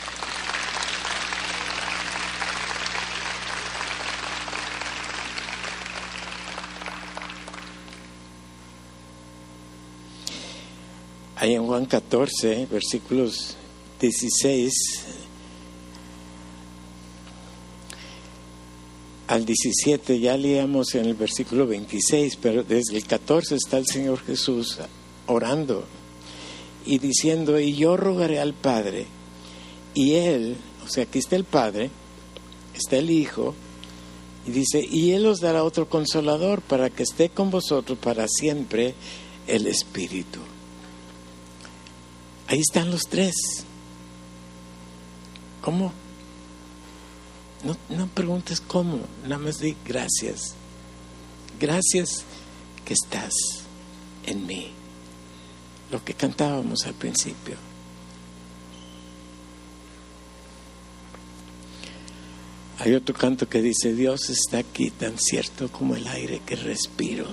Ahí 11.37 11.55
en 11.55 11.65
Juan 11.65 11.87
14, 11.87 12.67
versículos 12.69 13.57
16 14.01 14.73
al 19.29 19.45
17, 19.45 20.19
ya 20.19 20.37
leíamos 20.37 20.95
en 20.97 21.05
el 21.05 21.15
versículo 21.15 21.67
26, 21.67 22.37
pero 22.43 22.65
desde 22.65 22.97
el 22.97 23.05
14 23.05 23.55
está 23.55 23.79
el 23.79 23.87
Señor 23.87 24.19
Jesús 24.25 24.79
orando 25.27 25.85
y 26.85 26.99
diciendo, 26.99 27.61
y 27.61 27.77
yo 27.77 27.97
rogaré 27.97 28.41
al 28.41 28.55
Padre, 28.55 29.07
y 29.95 30.15
Él, 30.15 30.57
o 30.85 30.89
sea, 30.89 31.05
aquí 31.05 31.21
está 31.21 31.37
el 31.37 31.45
Padre, 31.45 31.91
está 32.75 32.97
el 32.97 33.11
Hijo, 33.11 33.55
y 34.49 34.51
dice, 34.51 34.85
y 34.85 35.13
Él 35.13 35.27
os 35.27 35.41
dará 35.41 35.63
otro 35.63 35.89
consolador 35.89 36.63
para 36.63 36.91
que 36.91 37.05
esté 37.05 37.29
con 37.29 37.51
vosotros 37.51 37.99
para 37.99 38.27
siempre 38.27 38.95
el 39.47 39.67
Espíritu. 39.67 40.41
Ahí 42.49 42.59
están 42.59 42.91
los 42.91 43.03
tres. 43.03 43.65
¿Cómo? 45.61 45.93
No, 47.65 47.77
no 47.95 48.07
preguntes 48.07 48.61
cómo, 48.61 49.01
nada 49.25 49.39
más 49.39 49.59
di 49.59 49.77
gracias. 49.87 50.55
Gracias 51.59 52.25
que 52.85 52.95
estás 52.95 53.35
en 54.27 54.47
mí. 54.47 54.73
Lo 55.91 56.03
que 56.03 56.15
cantábamos 56.15 56.87
al 56.87 56.95
principio. 56.95 57.57
Hay 62.79 62.95
otro 62.95 63.15
canto 63.15 63.47
que 63.47 63.61
dice, 63.61 63.93
Dios 63.93 64.31
está 64.31 64.59
aquí 64.59 64.91
tan 64.91 65.19
cierto 65.19 65.71
como 65.71 65.97
el 65.97 66.07
aire 66.07 66.41
que 66.47 66.57
respiro. 66.57 67.27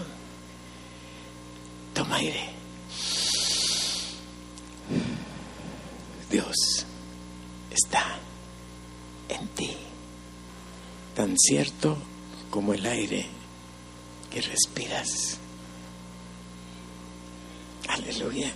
Toma 1.94 2.18
aire. 2.18 2.50
Dios 6.30 6.87
está 7.78 8.18
en 9.30 9.48
ti, 9.50 9.78
tan 11.16 11.38
cierto 11.38 11.96
como 12.50 12.74
el 12.74 12.86
aire 12.86 13.28
que 14.32 14.42
respiras. 14.42 15.38
Aleluya. 17.88 18.52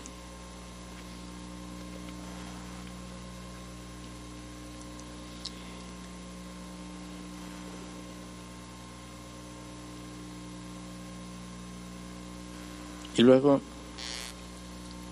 Y 13.17 13.21
luego, 13.21 13.61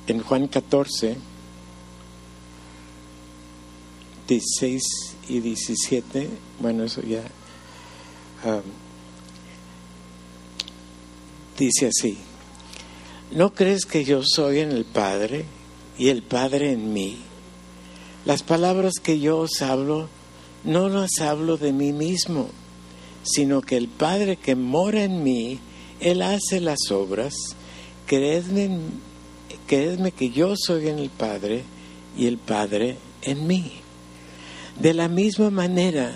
en 0.07 0.23
Juan 0.23 0.47
14, 0.47 1.28
16 4.29 4.83
y 5.27 5.39
17, 5.39 6.29
bueno, 6.59 6.83
eso 6.83 7.01
ya 7.01 7.23
dice 11.57 11.87
así, 11.87 12.15
¿no 13.31 13.55
crees 13.55 13.85
que 13.87 14.05
yo 14.05 14.21
soy 14.23 14.59
en 14.59 14.71
el 14.71 14.85
Padre 14.85 15.45
y 15.97 16.09
el 16.09 16.21
Padre 16.21 16.73
en 16.73 16.93
mí? 16.93 17.17
Las 18.23 18.43
palabras 18.43 18.93
que 19.01 19.19
yo 19.19 19.39
os 19.39 19.63
hablo, 19.63 20.07
no 20.63 20.89
las 20.89 21.19
hablo 21.21 21.57
de 21.57 21.73
mí 21.73 21.91
mismo, 21.91 22.49
sino 23.23 23.61
que 23.61 23.77
el 23.77 23.87
Padre 23.87 24.37
que 24.37 24.55
mora 24.55 25.03
en 25.03 25.23
mí, 25.23 25.59
Él 25.99 26.21
hace 26.21 26.59
las 26.59 26.91
obras, 26.91 27.33
creedme, 28.05 28.77
creedme 29.65 30.11
que 30.11 30.29
yo 30.29 30.53
soy 30.55 30.89
en 30.89 30.99
el 30.99 31.09
Padre 31.09 31.63
y 32.15 32.27
el 32.27 32.37
Padre 32.37 32.97
en 33.23 33.47
mí. 33.47 33.88
De 34.79 34.93
la 34.93 35.07
misma 35.07 35.49
manera 35.49 36.13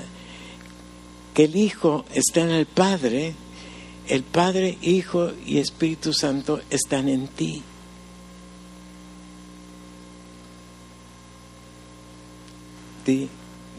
que 1.34 1.45
el 1.45 1.56
Hijo 1.56 2.06
está 2.13 2.42
en 2.42 2.52
el 2.52 2.65
Padre, 2.65 3.35
el 4.08 4.23
Padre, 4.23 4.77
Hijo 4.81 5.31
y 5.46 5.58
Espíritu 5.58 6.13
Santo 6.13 6.62
están 6.69 7.10
en 7.10 7.27
ti. 7.27 7.63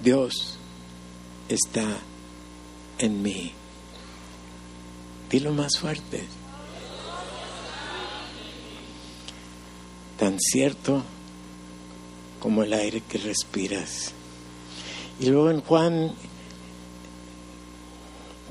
Dios 0.03 0.59
está 1.49 1.87
en 2.99 3.23
mí. 3.23 3.53
Dilo 5.31 5.53
más 5.53 5.79
fuerte. 5.79 6.25
Tan 10.19 10.39
cierto 10.39 11.03
como 12.39 12.63
el 12.63 12.75
aire 12.75 13.01
que 13.01 13.19
respiras. 13.19 14.13
Y 15.21 15.27
luego 15.27 15.51
en 15.51 15.61
Juan 15.61 16.13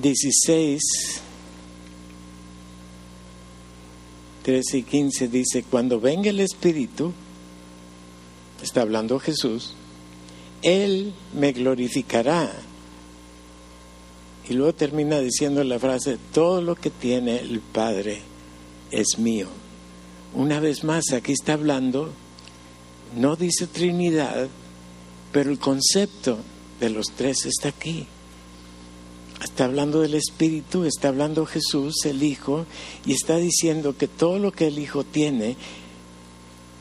16, 0.02 0.82
13 4.44 4.78
y 4.78 4.84
15 4.84 5.28
dice, 5.28 5.64
cuando 5.64 6.00
venga 6.00 6.30
el 6.30 6.40
Espíritu, 6.40 7.12
está 8.62 8.82
hablando 8.82 9.20
Jesús, 9.20 9.74
Él 10.62 11.14
me 11.34 11.52
glorificará. 11.52 12.52
Y 14.50 14.54
luego 14.54 14.74
termina 14.74 15.20
diciendo 15.20 15.64
la 15.64 15.80
frase, 15.80 16.18
todo 16.34 16.62
lo 16.62 16.76
que 16.76 16.90
tiene 16.90 17.40
el 17.40 17.60
Padre 17.60 18.22
es 18.92 19.18
mío. 19.18 19.48
Una 20.34 20.60
vez 20.60 20.84
más, 20.84 21.12
aquí 21.14 21.34
está 21.34 21.54
hablando, 21.54 22.12
no 23.16 23.36
dice 23.36 23.68
Trinidad, 23.68 24.48
Pero 25.32 25.50
el 25.50 25.58
concepto 25.58 26.38
de 26.80 26.90
los 26.90 27.08
tres 27.16 27.46
está 27.46 27.70
aquí. 27.70 28.08
Está 29.44 29.66
hablando 29.66 30.02
del 30.02 30.14
Espíritu, 30.14 30.86
está 30.86 31.10
hablando 31.10 31.46
Jesús, 31.46 32.06
el 32.06 32.24
Hijo, 32.24 32.66
y 33.06 33.14
está 33.14 33.38
diciendo 33.38 33.98
que 33.98 34.08
todo 34.08 34.40
lo 34.40 34.52
que 34.52 34.68
el 34.68 34.80
Hijo 34.80 35.04
tiene, 35.04 35.58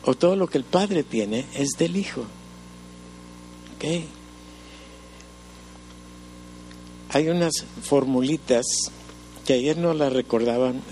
o 0.04 0.14
todo 0.14 0.36
lo 0.36 0.46
que 0.46 0.58
el 0.58 0.64
Padre 0.64 1.02
tiene, 1.02 1.46
es 1.54 1.70
del 1.78 1.96
Hijo. 1.96 2.22
¿Ok? 3.76 4.04
Hay 7.10 7.28
unas 7.28 7.52
formulitas 7.82 8.64
que 9.44 9.54
ayer 9.54 9.76
no 9.76 9.92
las 9.92 10.12
recordaban. 10.12 10.82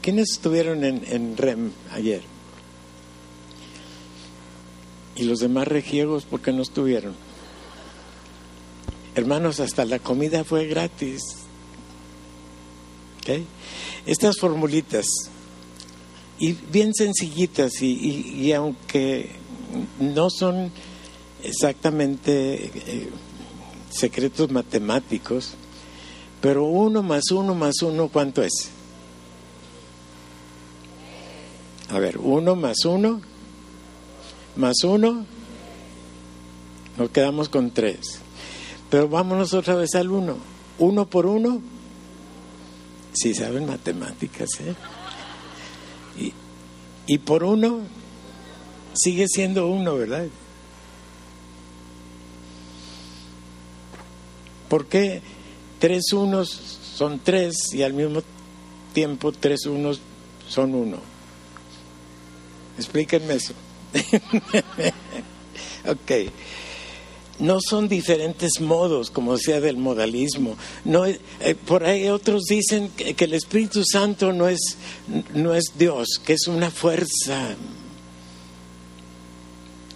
¿Quiénes 0.00 0.32
estuvieron 0.32 0.84
en, 0.84 1.04
en 1.06 1.36
REM 1.36 1.70
ayer? 1.92 2.22
¿Y 5.16 5.24
los 5.24 5.38
demás 5.40 5.68
regiegos 5.68 6.24
por 6.24 6.40
qué 6.40 6.52
no 6.52 6.62
estuvieron? 6.62 7.14
Hermanos, 9.14 9.58
hasta 9.60 9.84
la 9.84 9.98
comida 9.98 10.44
fue 10.44 10.66
gratis. 10.66 11.20
Estas 14.06 14.38
formulitas, 14.38 15.06
y 16.38 16.52
bien 16.52 16.94
sencillitas, 16.94 17.82
y, 17.82 17.92
y, 17.92 18.52
aunque 18.52 19.30
no 20.00 20.30
son 20.30 20.72
exactamente 21.42 22.70
eh, 22.74 23.08
secretos 23.90 24.50
matemáticos, 24.50 25.54
pero 26.40 26.64
uno 26.64 27.02
más 27.02 27.30
uno 27.30 27.54
más 27.54 27.82
uno, 27.82 28.08
¿cuánto 28.08 28.42
es? 28.42 28.70
A 31.90 31.98
ver, 31.98 32.18
uno 32.18 32.56
más 32.56 32.84
uno, 32.84 33.20
más 34.56 34.82
uno, 34.82 35.26
nos 36.96 37.10
quedamos 37.10 37.48
con 37.48 37.70
tres. 37.70 38.20
Pero 38.90 39.08
vámonos 39.08 39.54
otra 39.54 39.76
vez 39.76 39.94
al 39.94 40.10
uno. 40.10 40.36
Uno 40.78 41.06
por 41.06 41.26
uno, 41.26 41.60
si 43.12 43.34
saben 43.34 43.66
matemáticas, 43.66 44.48
¿eh? 44.60 44.74
Y, 46.18 46.32
y 47.06 47.18
por 47.18 47.44
uno, 47.44 47.80
sigue 48.94 49.26
siendo 49.28 49.68
uno, 49.68 49.96
¿verdad? 49.96 50.26
¿Por 54.68 54.86
qué 54.86 55.20
tres 55.78 56.12
unos 56.12 56.48
son 56.48 57.20
tres 57.20 57.72
y 57.72 57.82
al 57.82 57.92
mismo 57.92 58.22
tiempo 58.92 59.32
tres 59.32 59.66
unos 59.66 60.00
son 60.48 60.74
uno? 60.74 60.98
Explíquenme 62.78 63.34
eso. 63.34 63.52
ok. 65.86 66.30
No 67.40 67.58
son 67.60 67.88
diferentes 67.88 68.60
modos, 68.60 69.10
como 69.10 69.36
decía 69.36 69.60
del 69.60 69.78
modalismo. 69.78 70.56
No, 70.84 71.06
eh, 71.06 71.18
por 71.66 71.84
ahí 71.84 72.08
otros 72.08 72.44
dicen 72.44 72.90
que, 72.90 73.14
que, 73.14 73.24
el 73.24 73.34
Espíritu 73.34 73.82
Santo 73.84 74.32
no 74.32 74.48
es, 74.48 74.76
no 75.34 75.54
es 75.54 75.72
Dios, 75.76 76.20
que 76.24 76.34
es 76.34 76.46
una 76.46 76.70
fuerza, 76.70 77.56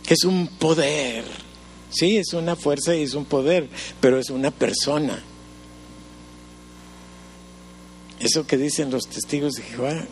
que 0.07 0.14
es 0.14 0.24
un 0.24 0.49
poder. 0.49 1.24
Sí, 1.90 2.16
es 2.16 2.32
una 2.32 2.57
fuerza 2.57 2.97
y 2.97 3.03
es 3.03 3.14
un 3.14 3.26
poder, 3.26 3.68
pero 4.01 4.18
es 4.18 4.30
una 4.30 4.51
persona. 4.51 5.22
Eso 8.18 8.47
que 8.47 8.57
dicen 8.57 8.90
los 8.90 9.07
testigos 9.07 9.53
de 9.55 9.62
Jehová, 9.62 10.07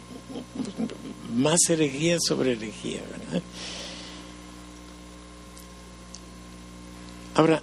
más 1.35 1.61
herejía 1.71 2.19
sobre 2.21 2.53
herejía, 2.53 3.01
¿verdad? 3.11 3.43
Ahora, 7.35 7.63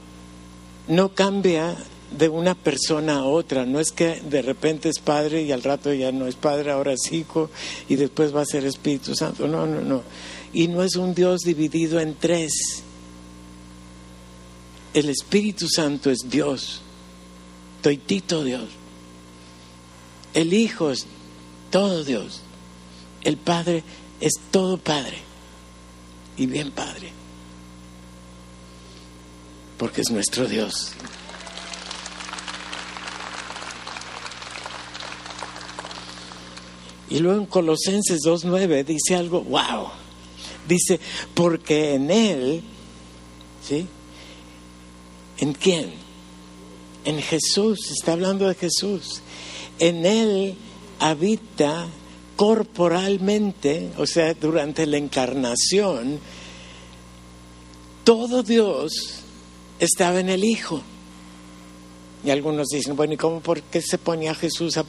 no 0.87 1.13
cambia 1.13 1.77
de 2.17 2.27
una 2.27 2.55
persona 2.55 3.17
a 3.17 3.23
otra, 3.23 3.65
no 3.65 3.79
es 3.79 3.91
que 3.91 4.21
de 4.21 4.41
repente 4.41 4.89
es 4.89 4.99
padre 4.99 5.43
y 5.43 5.51
al 5.51 5.61
rato 5.61 5.93
ya 5.93 6.11
no 6.11 6.25
es 6.27 6.35
padre, 6.35 6.71
ahora 6.71 6.93
es 6.93 7.11
hijo 7.11 7.49
y 7.87 7.95
después 7.95 8.35
va 8.35 8.41
a 8.41 8.45
ser 8.45 8.65
Espíritu 8.65 9.15
Santo, 9.15 9.47
no, 9.47 9.67
no, 9.67 9.81
no. 9.81 10.03
Y 10.51 10.67
no 10.67 10.81
es 10.83 10.95
un 10.95 11.13
Dios 11.13 11.41
dividido 11.41 11.99
en 11.99 12.15
tres. 12.15 12.51
El 14.95 15.09
Espíritu 15.09 15.67
Santo 15.69 16.09
es 16.09 16.27
Dios, 16.27 16.81
toitito 17.83 18.43
Dios. 18.43 18.69
El 20.33 20.53
Hijo 20.53 20.89
es 20.89 21.05
todo 21.69 22.03
Dios. 22.03 22.41
El 23.23 23.37
Padre 23.37 23.83
es 24.19 24.33
todo 24.49 24.77
Padre 24.77 25.17
y 26.37 26.47
bien 26.47 26.71
Padre 26.71 27.18
porque 29.79 30.01
es 30.01 30.11
nuestro 30.11 30.45
Dios. 30.45 30.91
Y 37.09 37.19
luego 37.19 37.39
en 37.39 37.45
Colosenses 37.47 38.19
2.9 38.21 38.85
dice 38.85 39.15
algo, 39.15 39.41
wow, 39.41 39.87
dice, 40.67 40.99
porque 41.33 41.95
en 41.95 42.11
Él, 42.11 42.61
¿sí? 43.67 43.87
¿En 45.39 45.53
quién? 45.53 45.91
En 47.05 47.19
Jesús, 47.21 47.89
está 47.89 48.13
hablando 48.13 48.47
de 48.47 48.55
Jesús. 48.55 49.21
En 49.79 50.05
Él 50.05 50.55
habita 50.99 51.87
corporalmente, 52.35 53.91
o 53.97 54.05
sea, 54.05 54.33
durante 54.33 54.85
la 54.85 54.97
encarnación, 54.97 56.19
todo 58.03 58.43
Dios 58.43 59.23
estaba 59.79 60.19
en 60.19 60.29
el 60.29 60.43
Hijo. 60.43 60.81
Y 62.23 62.31
algunos 62.31 62.67
dicen, 62.67 62.95
bueno, 62.95 63.13
¿y 63.13 63.17
cómo, 63.17 63.39
por 63.39 63.61
qué 63.61 63.81
se 63.81 63.97
ponía 63.97 64.35
Jesús 64.35 64.77
a, 64.77 64.83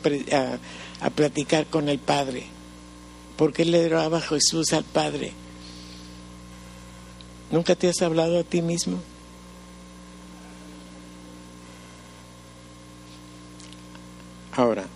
a, 1.01 1.11
platicar 1.11 1.67
con 1.67 1.89
el 1.89 2.01
Padre? 2.01 2.45
¿Por 3.37 3.53
qué 3.53 3.65
le 3.65 3.89
daba 3.89 4.21
Jesús 4.21 4.73
al 4.73 4.85
Padre? 4.85 5.33
¿Nunca 7.53 7.77
te 7.77 7.89
has 7.89 8.03
hablado 8.03 8.39
a 8.39 8.43
ti 8.43 8.63
mismo? 8.63 8.99
Ahora, 14.57 14.87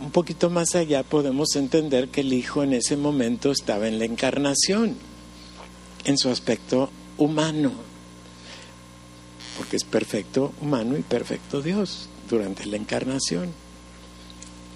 un 0.00 0.12
poquito 0.12 0.48
más 0.48 0.76
allá 0.76 1.02
podemos 1.02 1.56
entender 1.56 2.08
que 2.08 2.20
el 2.20 2.32
Hijo 2.32 2.62
en 2.62 2.72
ese 2.72 2.96
momento 2.96 3.50
estaba 3.50 3.88
en 3.88 3.98
la 3.98 4.04
encarnación, 4.04 4.96
en 6.04 6.16
su 6.16 6.30
aspecto 6.30 6.88
humano 7.18 7.89
porque 9.60 9.76
es 9.76 9.84
perfecto 9.84 10.54
humano 10.62 10.96
y 10.96 11.02
perfecto 11.02 11.60
Dios 11.60 12.08
durante 12.30 12.64
la 12.64 12.78
encarnación. 12.78 13.52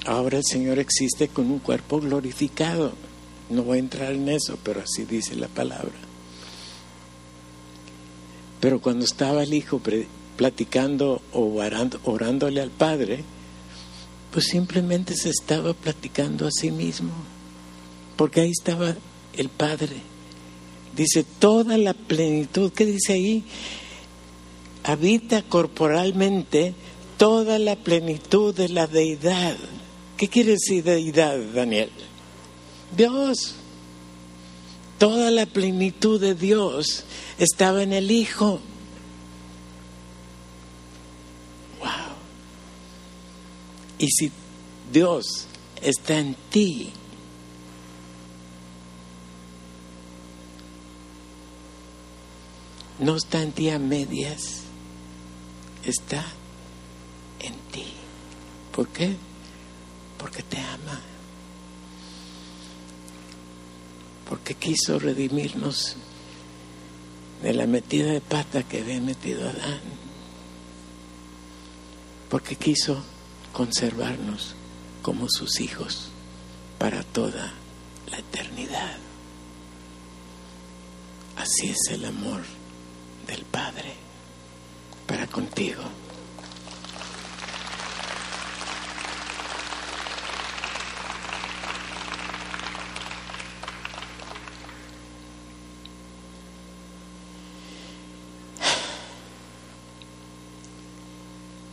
Ahora 0.04 0.36
el 0.36 0.44
Señor 0.44 0.78
existe 0.78 1.28
con 1.28 1.50
un 1.50 1.58
cuerpo 1.58 2.02
glorificado. 2.02 2.92
No 3.48 3.62
voy 3.62 3.78
a 3.78 3.80
entrar 3.80 4.12
en 4.12 4.28
eso, 4.28 4.58
pero 4.62 4.82
así 4.82 5.06
dice 5.06 5.36
la 5.36 5.48
palabra. 5.48 5.94
Pero 8.60 8.82
cuando 8.82 9.06
estaba 9.06 9.44
el 9.44 9.54
Hijo 9.54 9.80
platicando 10.36 11.22
o 11.32 11.62
orándole 12.04 12.60
al 12.60 12.70
Padre, 12.70 13.24
pues 14.32 14.48
simplemente 14.48 15.16
se 15.16 15.30
estaba 15.30 15.72
platicando 15.72 16.46
a 16.46 16.50
sí 16.50 16.70
mismo, 16.70 17.14
porque 18.16 18.42
ahí 18.42 18.50
estaba 18.50 18.94
el 19.32 19.48
Padre. 19.48 19.96
Dice 20.94 21.24
toda 21.38 21.78
la 21.78 21.94
plenitud, 21.94 22.70
¿qué 22.70 22.84
dice 22.84 23.14
ahí? 23.14 23.44
Habita 24.84 25.42
corporalmente 25.42 26.74
toda 27.16 27.58
la 27.58 27.74
plenitud 27.74 28.54
de 28.54 28.68
la 28.68 28.86
deidad. 28.86 29.56
¿Qué 30.16 30.28
quiere 30.28 30.52
decir 30.52 30.84
deidad, 30.84 31.38
Daniel? 31.54 31.90
Dios. 32.94 33.56
Toda 34.98 35.30
la 35.30 35.46
plenitud 35.46 36.20
de 36.20 36.34
Dios 36.34 37.04
estaba 37.38 37.82
en 37.82 37.92
el 37.92 38.10
Hijo. 38.10 38.60
Wow. 41.80 42.14
Y 43.98 44.08
si 44.08 44.30
Dios 44.92 45.46
está 45.82 46.18
en 46.18 46.36
ti, 46.50 46.92
no 53.00 53.16
está 53.16 53.42
en 53.42 53.52
ti 53.52 53.70
a 53.70 53.78
medias 53.78 54.63
está 55.86 56.24
en 57.40 57.54
ti. 57.70 57.86
¿Por 58.72 58.88
qué? 58.88 59.16
Porque 60.18 60.42
te 60.42 60.58
ama. 60.58 61.00
Porque 64.28 64.54
quiso 64.54 64.98
redimirnos 64.98 65.96
de 67.42 67.52
la 67.52 67.66
metida 67.66 68.12
de 68.12 68.20
pata 68.20 68.62
que 68.62 68.80
había 68.80 69.00
metido 69.00 69.48
Adán. 69.48 69.80
Porque 72.30 72.56
quiso 72.56 73.02
conservarnos 73.52 74.54
como 75.02 75.26
sus 75.28 75.60
hijos 75.60 76.08
para 76.78 77.02
toda 77.02 77.52
la 78.10 78.18
eternidad. 78.18 78.96
Así 81.36 81.68
es 81.68 81.92
el 81.92 82.06
amor 82.06 82.42
del 83.26 83.44
Padre 83.44 84.03
contigo. 85.34 85.82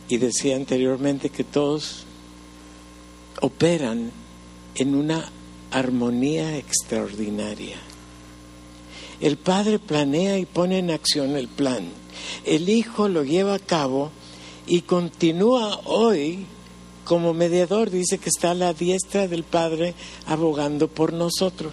Y 0.08 0.18
decía 0.18 0.56
anteriormente 0.56 1.30
que 1.30 1.44
todos 1.44 2.04
operan 3.40 4.10
en 4.74 4.94
una 4.94 5.30
armonía 5.70 6.58
extraordinaria. 6.58 7.76
El 9.20 9.38
Padre 9.38 9.78
planea 9.78 10.36
y 10.36 10.44
pone 10.46 10.78
en 10.78 10.90
acción 10.90 11.36
el 11.36 11.48
plan. 11.48 12.01
El 12.44 12.68
Hijo 12.68 13.08
lo 13.08 13.24
lleva 13.24 13.54
a 13.54 13.58
cabo 13.58 14.10
y 14.66 14.82
continúa 14.82 15.80
hoy 15.84 16.46
como 17.04 17.34
mediador. 17.34 17.90
Dice 17.90 18.18
que 18.18 18.28
está 18.28 18.52
a 18.52 18.54
la 18.54 18.72
diestra 18.72 19.28
del 19.28 19.44
Padre 19.44 19.94
abogando 20.26 20.88
por 20.88 21.12
nosotros. 21.12 21.72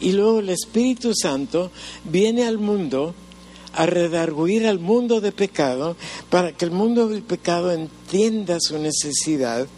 Y 0.00 0.12
luego 0.12 0.40
el 0.40 0.50
Espíritu 0.50 1.12
Santo 1.14 1.70
viene 2.04 2.46
al 2.46 2.58
mundo 2.58 3.14
a 3.74 3.86
redarguir 3.86 4.66
al 4.66 4.78
mundo 4.78 5.20
de 5.20 5.32
pecado 5.32 5.96
para 6.28 6.52
que 6.52 6.64
el 6.64 6.70
mundo 6.70 7.08
del 7.08 7.22
pecado 7.22 7.70
entienda 7.70 8.58
su 8.60 8.78
necesidad 8.78 9.68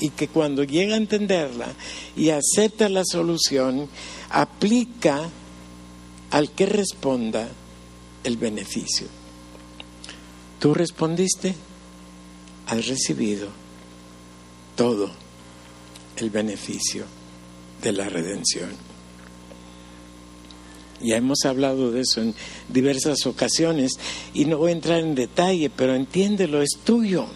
y 0.00 0.10
que 0.10 0.28
cuando 0.28 0.62
llega 0.62 0.94
a 0.94 0.98
entenderla 0.98 1.68
y 2.16 2.30
acepta 2.30 2.88
la 2.88 3.02
solución, 3.04 3.88
aplica 4.30 5.28
al 6.30 6.50
que 6.50 6.66
responda 6.66 7.48
el 8.26 8.36
beneficio. 8.36 9.06
Tú 10.58 10.74
respondiste, 10.74 11.54
has 12.66 12.88
recibido 12.88 13.48
todo 14.74 15.10
el 16.16 16.30
beneficio 16.30 17.04
de 17.80 17.92
la 17.92 18.08
redención. 18.08 18.70
Ya 21.00 21.16
hemos 21.16 21.44
hablado 21.44 21.92
de 21.92 22.00
eso 22.00 22.20
en 22.20 22.34
diversas 22.68 23.26
ocasiones 23.26 23.92
y 24.34 24.46
no 24.46 24.58
voy 24.58 24.70
a 24.70 24.74
entrar 24.74 24.98
en 24.98 25.14
detalle, 25.14 25.70
pero 25.70 25.94
entiéndelo, 25.94 26.62
es 26.62 26.78
tuyo, 26.84 27.26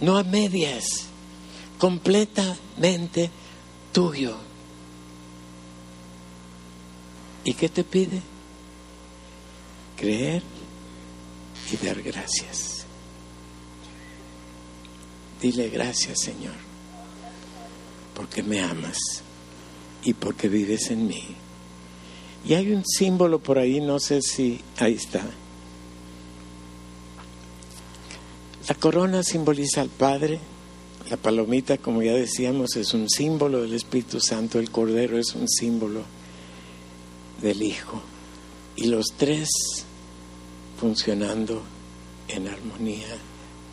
no 0.00 0.16
a 0.16 0.22
medias, 0.22 1.04
completamente 1.76 3.30
tuyo. 3.92 4.36
¿Y 7.44 7.52
qué 7.52 7.68
te 7.68 7.84
pide? 7.84 8.33
Creer 9.96 10.42
y 11.72 11.84
dar 11.84 12.02
gracias. 12.02 12.84
Dile 15.40 15.68
gracias, 15.68 16.20
Señor, 16.20 16.54
porque 18.14 18.42
me 18.42 18.60
amas 18.60 18.98
y 20.02 20.14
porque 20.14 20.48
vives 20.48 20.90
en 20.90 21.06
mí. 21.06 21.24
Y 22.46 22.54
hay 22.54 22.72
un 22.72 22.84
símbolo 22.84 23.38
por 23.38 23.58
ahí, 23.58 23.80
no 23.80 23.98
sé 24.00 24.22
si 24.22 24.60
ahí 24.78 24.94
está. 24.94 25.22
La 28.68 28.74
corona 28.74 29.22
simboliza 29.22 29.82
al 29.82 29.90
Padre, 29.90 30.40
la 31.10 31.18
palomita, 31.18 31.76
como 31.76 32.02
ya 32.02 32.14
decíamos, 32.14 32.76
es 32.76 32.94
un 32.94 33.10
símbolo 33.10 33.60
del 33.60 33.74
Espíritu 33.74 34.20
Santo, 34.20 34.58
el 34.58 34.70
Cordero 34.70 35.18
es 35.18 35.34
un 35.34 35.48
símbolo 35.48 36.02
del 37.42 37.62
Hijo. 37.62 38.02
Y 38.76 38.86
los 38.86 39.06
tres 39.16 39.48
funcionando 40.78 41.62
en 42.28 42.48
armonía, 42.48 43.16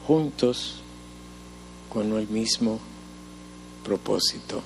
juntos 0.05 0.75
con 1.91 2.13
el 2.17 2.27
mismo 2.27 2.79
propósito 3.83 4.61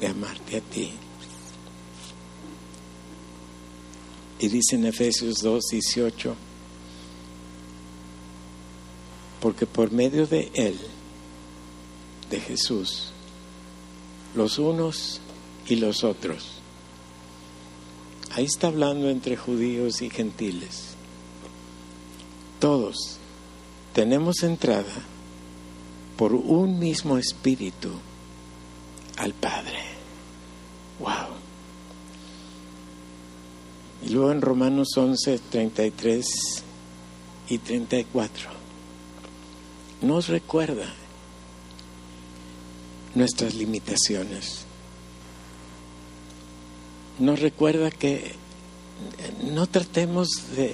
de 0.00 0.06
amarte 0.06 0.58
a 0.58 0.60
ti. 0.60 0.92
Y 4.40 4.48
dice 4.48 4.76
en 4.76 4.86
Efesios 4.86 5.42
2, 5.42 5.64
18, 5.72 6.36
porque 9.40 9.66
por 9.66 9.90
medio 9.90 10.26
de 10.26 10.50
Él, 10.54 10.78
de 12.30 12.40
Jesús, 12.40 13.10
los 14.34 14.58
unos 14.58 15.20
y 15.66 15.76
los 15.76 16.04
otros, 16.04 16.57
ahí 18.38 18.44
está 18.44 18.68
hablando 18.68 19.10
entre 19.10 19.36
judíos 19.36 20.00
y 20.00 20.10
gentiles, 20.10 20.90
todos 22.60 23.18
tenemos 23.92 24.44
entrada 24.44 24.94
por 26.16 26.34
un 26.34 26.78
mismo 26.78 27.18
espíritu 27.18 27.90
al 29.16 29.34
Padre. 29.34 29.80
¡Wow! 31.00 31.34
Y 34.06 34.10
luego 34.10 34.30
en 34.30 34.40
Romanos 34.40 34.96
11, 34.96 35.40
33 35.50 36.26
y 37.48 37.58
34 37.58 38.50
nos 40.02 40.28
recuerda 40.28 40.94
nuestras 43.16 43.54
limitaciones. 43.54 44.67
Nos 47.18 47.40
recuerda 47.40 47.90
que 47.90 48.32
no 49.52 49.66
tratemos 49.66 50.28
de, 50.56 50.72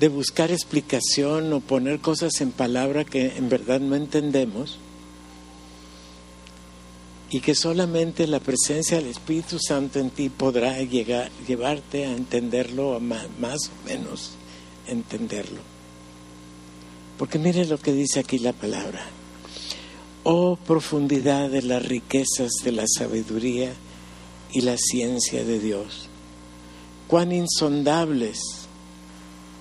de 0.00 0.08
buscar 0.08 0.50
explicación 0.50 1.52
o 1.52 1.60
poner 1.60 2.00
cosas 2.00 2.40
en 2.40 2.50
palabra 2.50 3.04
que 3.04 3.36
en 3.36 3.48
verdad 3.48 3.80
no 3.80 3.96
entendemos 3.96 4.78
y 7.30 7.40
que 7.40 7.54
solamente 7.54 8.26
la 8.26 8.40
presencia 8.40 8.98
del 8.98 9.08
Espíritu 9.08 9.58
Santo 9.58 9.98
en 9.98 10.10
ti 10.10 10.28
podrá 10.28 10.80
llegar, 10.82 11.30
llevarte 11.46 12.06
a 12.06 12.12
entenderlo, 12.12 12.94
a 12.94 13.00
más, 13.00 13.26
más 13.40 13.58
o 13.68 13.88
menos 13.88 14.32
entenderlo. 14.86 15.60
Porque 17.18 17.38
mire 17.38 17.64
lo 17.64 17.78
que 17.78 17.92
dice 17.92 18.20
aquí 18.20 18.38
la 18.38 18.52
palabra. 18.52 19.04
Oh 20.22 20.56
profundidad 20.56 21.50
de 21.50 21.62
las 21.62 21.84
riquezas 21.84 22.50
de 22.64 22.72
la 22.72 22.84
sabiduría 22.86 23.72
y 24.56 24.62
la 24.62 24.76
ciencia 24.78 25.44
de 25.44 25.58
Dios. 25.58 26.08
Cuán 27.08 27.30
insondables 27.32 28.40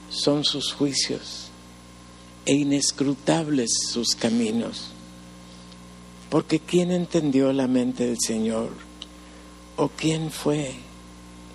son 0.09 0.45
sus 0.45 0.71
juicios 0.71 1.49
e 2.45 2.53
inescrutables 2.53 3.71
sus 3.91 4.15
caminos 4.15 4.95
porque 6.29 6.59
¿quién 6.59 6.91
entendió 6.91 7.53
la 7.53 7.67
mente 7.67 8.07
del 8.07 8.17
Señor? 8.19 8.69
¿O 9.77 9.89
quién 9.89 10.31
fue 10.31 10.73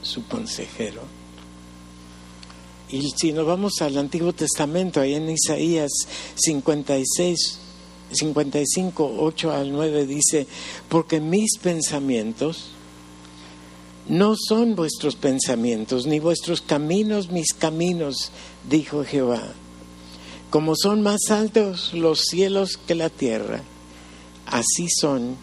su 0.02 0.26
consejero? 0.26 1.02
Y 2.88 3.10
si 3.10 3.32
nos 3.32 3.46
vamos 3.46 3.74
al 3.80 3.98
Antiguo 3.98 4.32
Testamento, 4.32 5.00
ahí 5.00 5.14
en 5.14 5.28
Isaías 5.28 5.90
56, 6.34 7.58
55, 8.10 9.16
8 9.18 9.52
al 9.52 9.70
9 9.70 10.06
dice, 10.06 10.46
porque 10.88 11.20
mis 11.20 11.58
pensamientos 11.58 12.70
no 14.08 14.34
son 14.36 14.74
vuestros 14.74 15.16
pensamientos, 15.16 16.06
ni 16.06 16.18
vuestros 16.18 16.60
caminos 16.60 17.30
mis 17.30 17.52
caminos, 17.52 18.30
dijo 18.68 19.04
Jehová. 19.04 19.52
Como 20.50 20.74
son 20.74 21.02
más 21.02 21.30
altos 21.30 21.94
los 21.94 22.22
cielos 22.22 22.76
que 22.76 22.94
la 22.94 23.08
tierra, 23.08 23.62
así 24.46 24.88
son 24.88 25.36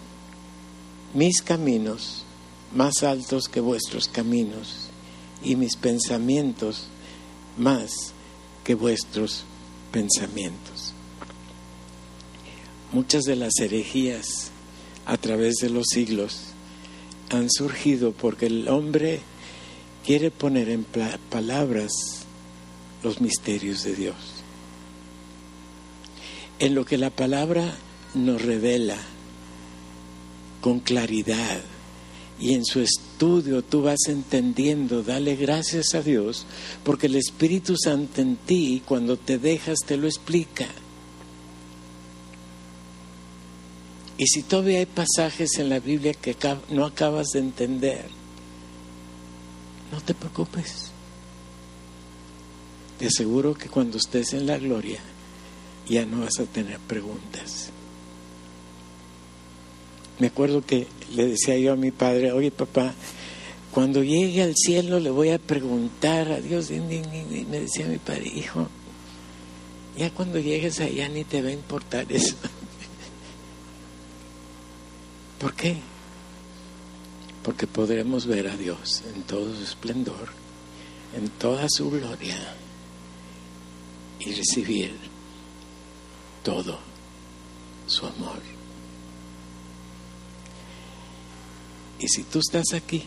mis 1.13 1.41
caminos 1.41 2.25
más 2.75 3.03
altos 3.03 3.47
que 3.47 3.61
vuestros 3.61 4.09
caminos 4.09 4.87
y 5.41 5.55
mis 5.55 5.77
pensamientos 5.77 6.87
más 7.57 7.91
que 8.63 8.75
vuestros 8.75 9.43
pensamientos. 9.91 10.93
Muchas 12.91 13.23
de 13.23 13.37
las 13.37 13.53
herejías 13.59 14.51
a 15.05 15.17
través 15.17 15.55
de 15.61 15.69
los 15.69 15.87
siglos 15.87 16.46
han 17.29 17.49
surgido 17.49 18.11
porque 18.11 18.47
el 18.47 18.67
hombre 18.67 19.19
quiere 20.05 20.31
poner 20.31 20.69
en 20.69 20.85
palabras 21.29 21.91
los 23.03 23.21
misterios 23.21 23.83
de 23.83 23.95
Dios. 23.95 24.15
En 26.59 26.75
lo 26.75 26.85
que 26.85 26.97
la 26.97 27.09
palabra 27.09 27.75
nos 28.13 28.41
revela 28.41 28.97
con 30.61 30.79
claridad 30.79 31.61
y 32.39 32.53
en 32.53 32.65
su 32.65 32.81
estudio 32.81 33.63
tú 33.63 33.81
vas 33.81 34.07
entendiendo, 34.07 35.03
dale 35.03 35.35
gracias 35.35 35.95
a 35.95 36.01
Dios, 36.01 36.45
porque 36.83 37.07
el 37.07 37.15
Espíritu 37.15 37.75
Santo 37.77 38.21
en 38.21 38.37
ti, 38.37 38.81
cuando 38.85 39.17
te 39.17 39.39
dejas, 39.39 39.79
te 39.85 39.97
lo 39.97 40.07
explica. 40.07 40.67
Y 44.17 44.25
si 44.27 44.41
todavía 44.41 44.79
hay 44.79 44.87
pasajes 44.87 45.59
en 45.59 45.69
la 45.69 45.79
Biblia 45.79 46.13
que 46.13 46.35
no 46.69 46.85
acabas 46.85 47.27
de 47.33 47.39
entender, 47.39 48.05
no 49.91 50.01
te 50.01 50.13
preocupes. 50.13 50.91
Te 52.97 53.07
aseguro 53.07 53.53
que 53.53 53.69
cuando 53.69 53.97
estés 53.97 54.33
en 54.33 54.47
la 54.47 54.57
gloria 54.57 54.99
ya 55.87 56.05
no 56.05 56.21
vas 56.21 56.39
a 56.39 56.45
tener 56.45 56.79
preguntas. 56.79 57.69
Me 60.19 60.27
acuerdo 60.27 60.65
que 60.65 60.87
le 61.15 61.27
decía 61.27 61.57
yo 61.59 61.73
a 61.73 61.75
mi 61.75 61.91
padre, 61.91 62.31
oye 62.31 62.49
papá, 62.49 62.95
cuando 63.71 64.03
llegue 64.03 64.41
al 64.41 64.55
cielo 64.55 64.99
le 64.99 65.11
voy 65.11 65.29
a 65.29 65.37
preguntar 65.37 66.31
a 66.31 66.41
Dios, 66.41 66.71
y 66.71 66.79
me 66.79 67.59
decía 67.59 67.85
mi 67.85 67.99
padre, 67.99 68.31
hijo, 68.33 68.67
ya 69.95 70.09
cuando 70.09 70.39
llegues 70.39 70.79
allá 70.79 71.07
ni 71.07 71.23
te 71.23 71.43
va 71.43 71.49
a 71.49 71.53
importar 71.53 72.11
eso. 72.11 72.35
¿Por 75.39 75.53
qué? 75.53 75.77
Porque 77.43 77.67
podremos 77.67 78.25
ver 78.25 78.47
a 78.47 78.57
Dios 78.57 79.03
en 79.15 79.23
todo 79.23 79.55
su 79.55 79.63
esplendor, 79.63 80.29
en 81.15 81.29
toda 81.29 81.67
su 81.69 81.89
gloria 81.89 82.55
y 84.19 84.33
recibir 84.33 84.97
todo 86.43 86.79
su 87.85 88.05
amor. 88.05 88.39
Y 91.99 92.07
si 92.07 92.23
tú 92.23 92.39
estás 92.39 92.73
aquí, 92.73 93.03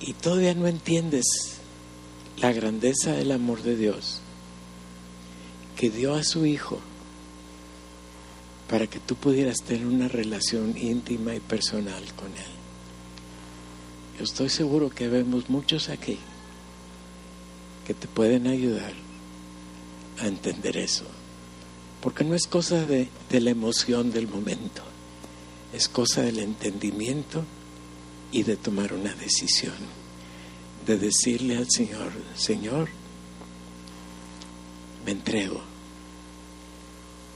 y 0.00 0.12
todavía 0.14 0.54
no 0.54 0.66
entiendes 0.66 1.24
la 2.38 2.52
grandeza 2.52 3.12
del 3.12 3.32
amor 3.32 3.62
de 3.62 3.76
Dios, 3.76 4.20
que 5.78 5.90
dio 5.90 6.16
a 6.16 6.24
su 6.24 6.44
Hijo 6.44 6.80
para 8.68 8.88
que 8.88 8.98
tú 8.98 9.14
pudieras 9.14 9.58
tener 9.62 9.86
una 9.86 10.08
relación 10.08 10.76
íntima 10.76 11.36
y 11.36 11.40
personal 11.40 12.02
con 12.16 12.26
Él. 12.26 12.52
Yo 14.18 14.24
estoy 14.24 14.50
seguro 14.50 14.90
que 14.90 15.06
vemos 15.06 15.48
muchos 15.48 15.88
aquí 15.88 16.18
que 17.86 17.94
te 17.94 18.08
pueden 18.08 18.48
ayudar 18.48 18.92
a 20.20 20.26
entender 20.26 20.76
eso. 20.76 21.04
Porque 22.00 22.24
no 22.24 22.34
es 22.34 22.48
cosa 22.48 22.84
de, 22.84 23.08
la 23.30 23.50
emoción 23.50 24.10
del 24.10 24.26
momento, 24.26 24.82
es 25.72 25.88
cosa 25.88 26.22
del 26.22 26.40
entendimiento 26.40 27.44
y 28.32 28.42
de 28.42 28.56
tomar 28.56 28.92
una 28.92 29.14
decisión, 29.14 29.76
de 30.86 30.98
decirle 30.98 31.56
al 31.56 31.68
Señor, 31.70 32.10
Señor, 32.36 32.88
me 35.06 35.12
entrego 35.12 35.67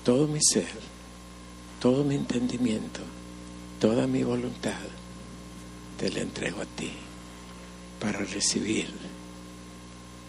todo 0.04 0.26
mi 0.26 0.40
ser, 0.42 0.68
todo 1.80 2.04
mi 2.04 2.14
entendimiento, 2.14 3.00
toda 3.80 4.06
mi 4.06 4.22
voluntad, 4.22 4.80
te 5.98 6.10
la 6.10 6.20
entrego 6.20 6.62
a 6.62 6.66
ti 6.66 6.92
para 8.00 8.18
recibir 8.18 8.88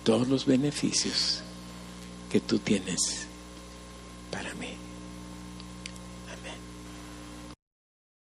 todos 0.03 0.28
los 0.28 0.45
beneficios 0.45 1.41
que 2.30 2.39
tú 2.39 2.59
tienes 2.59 3.28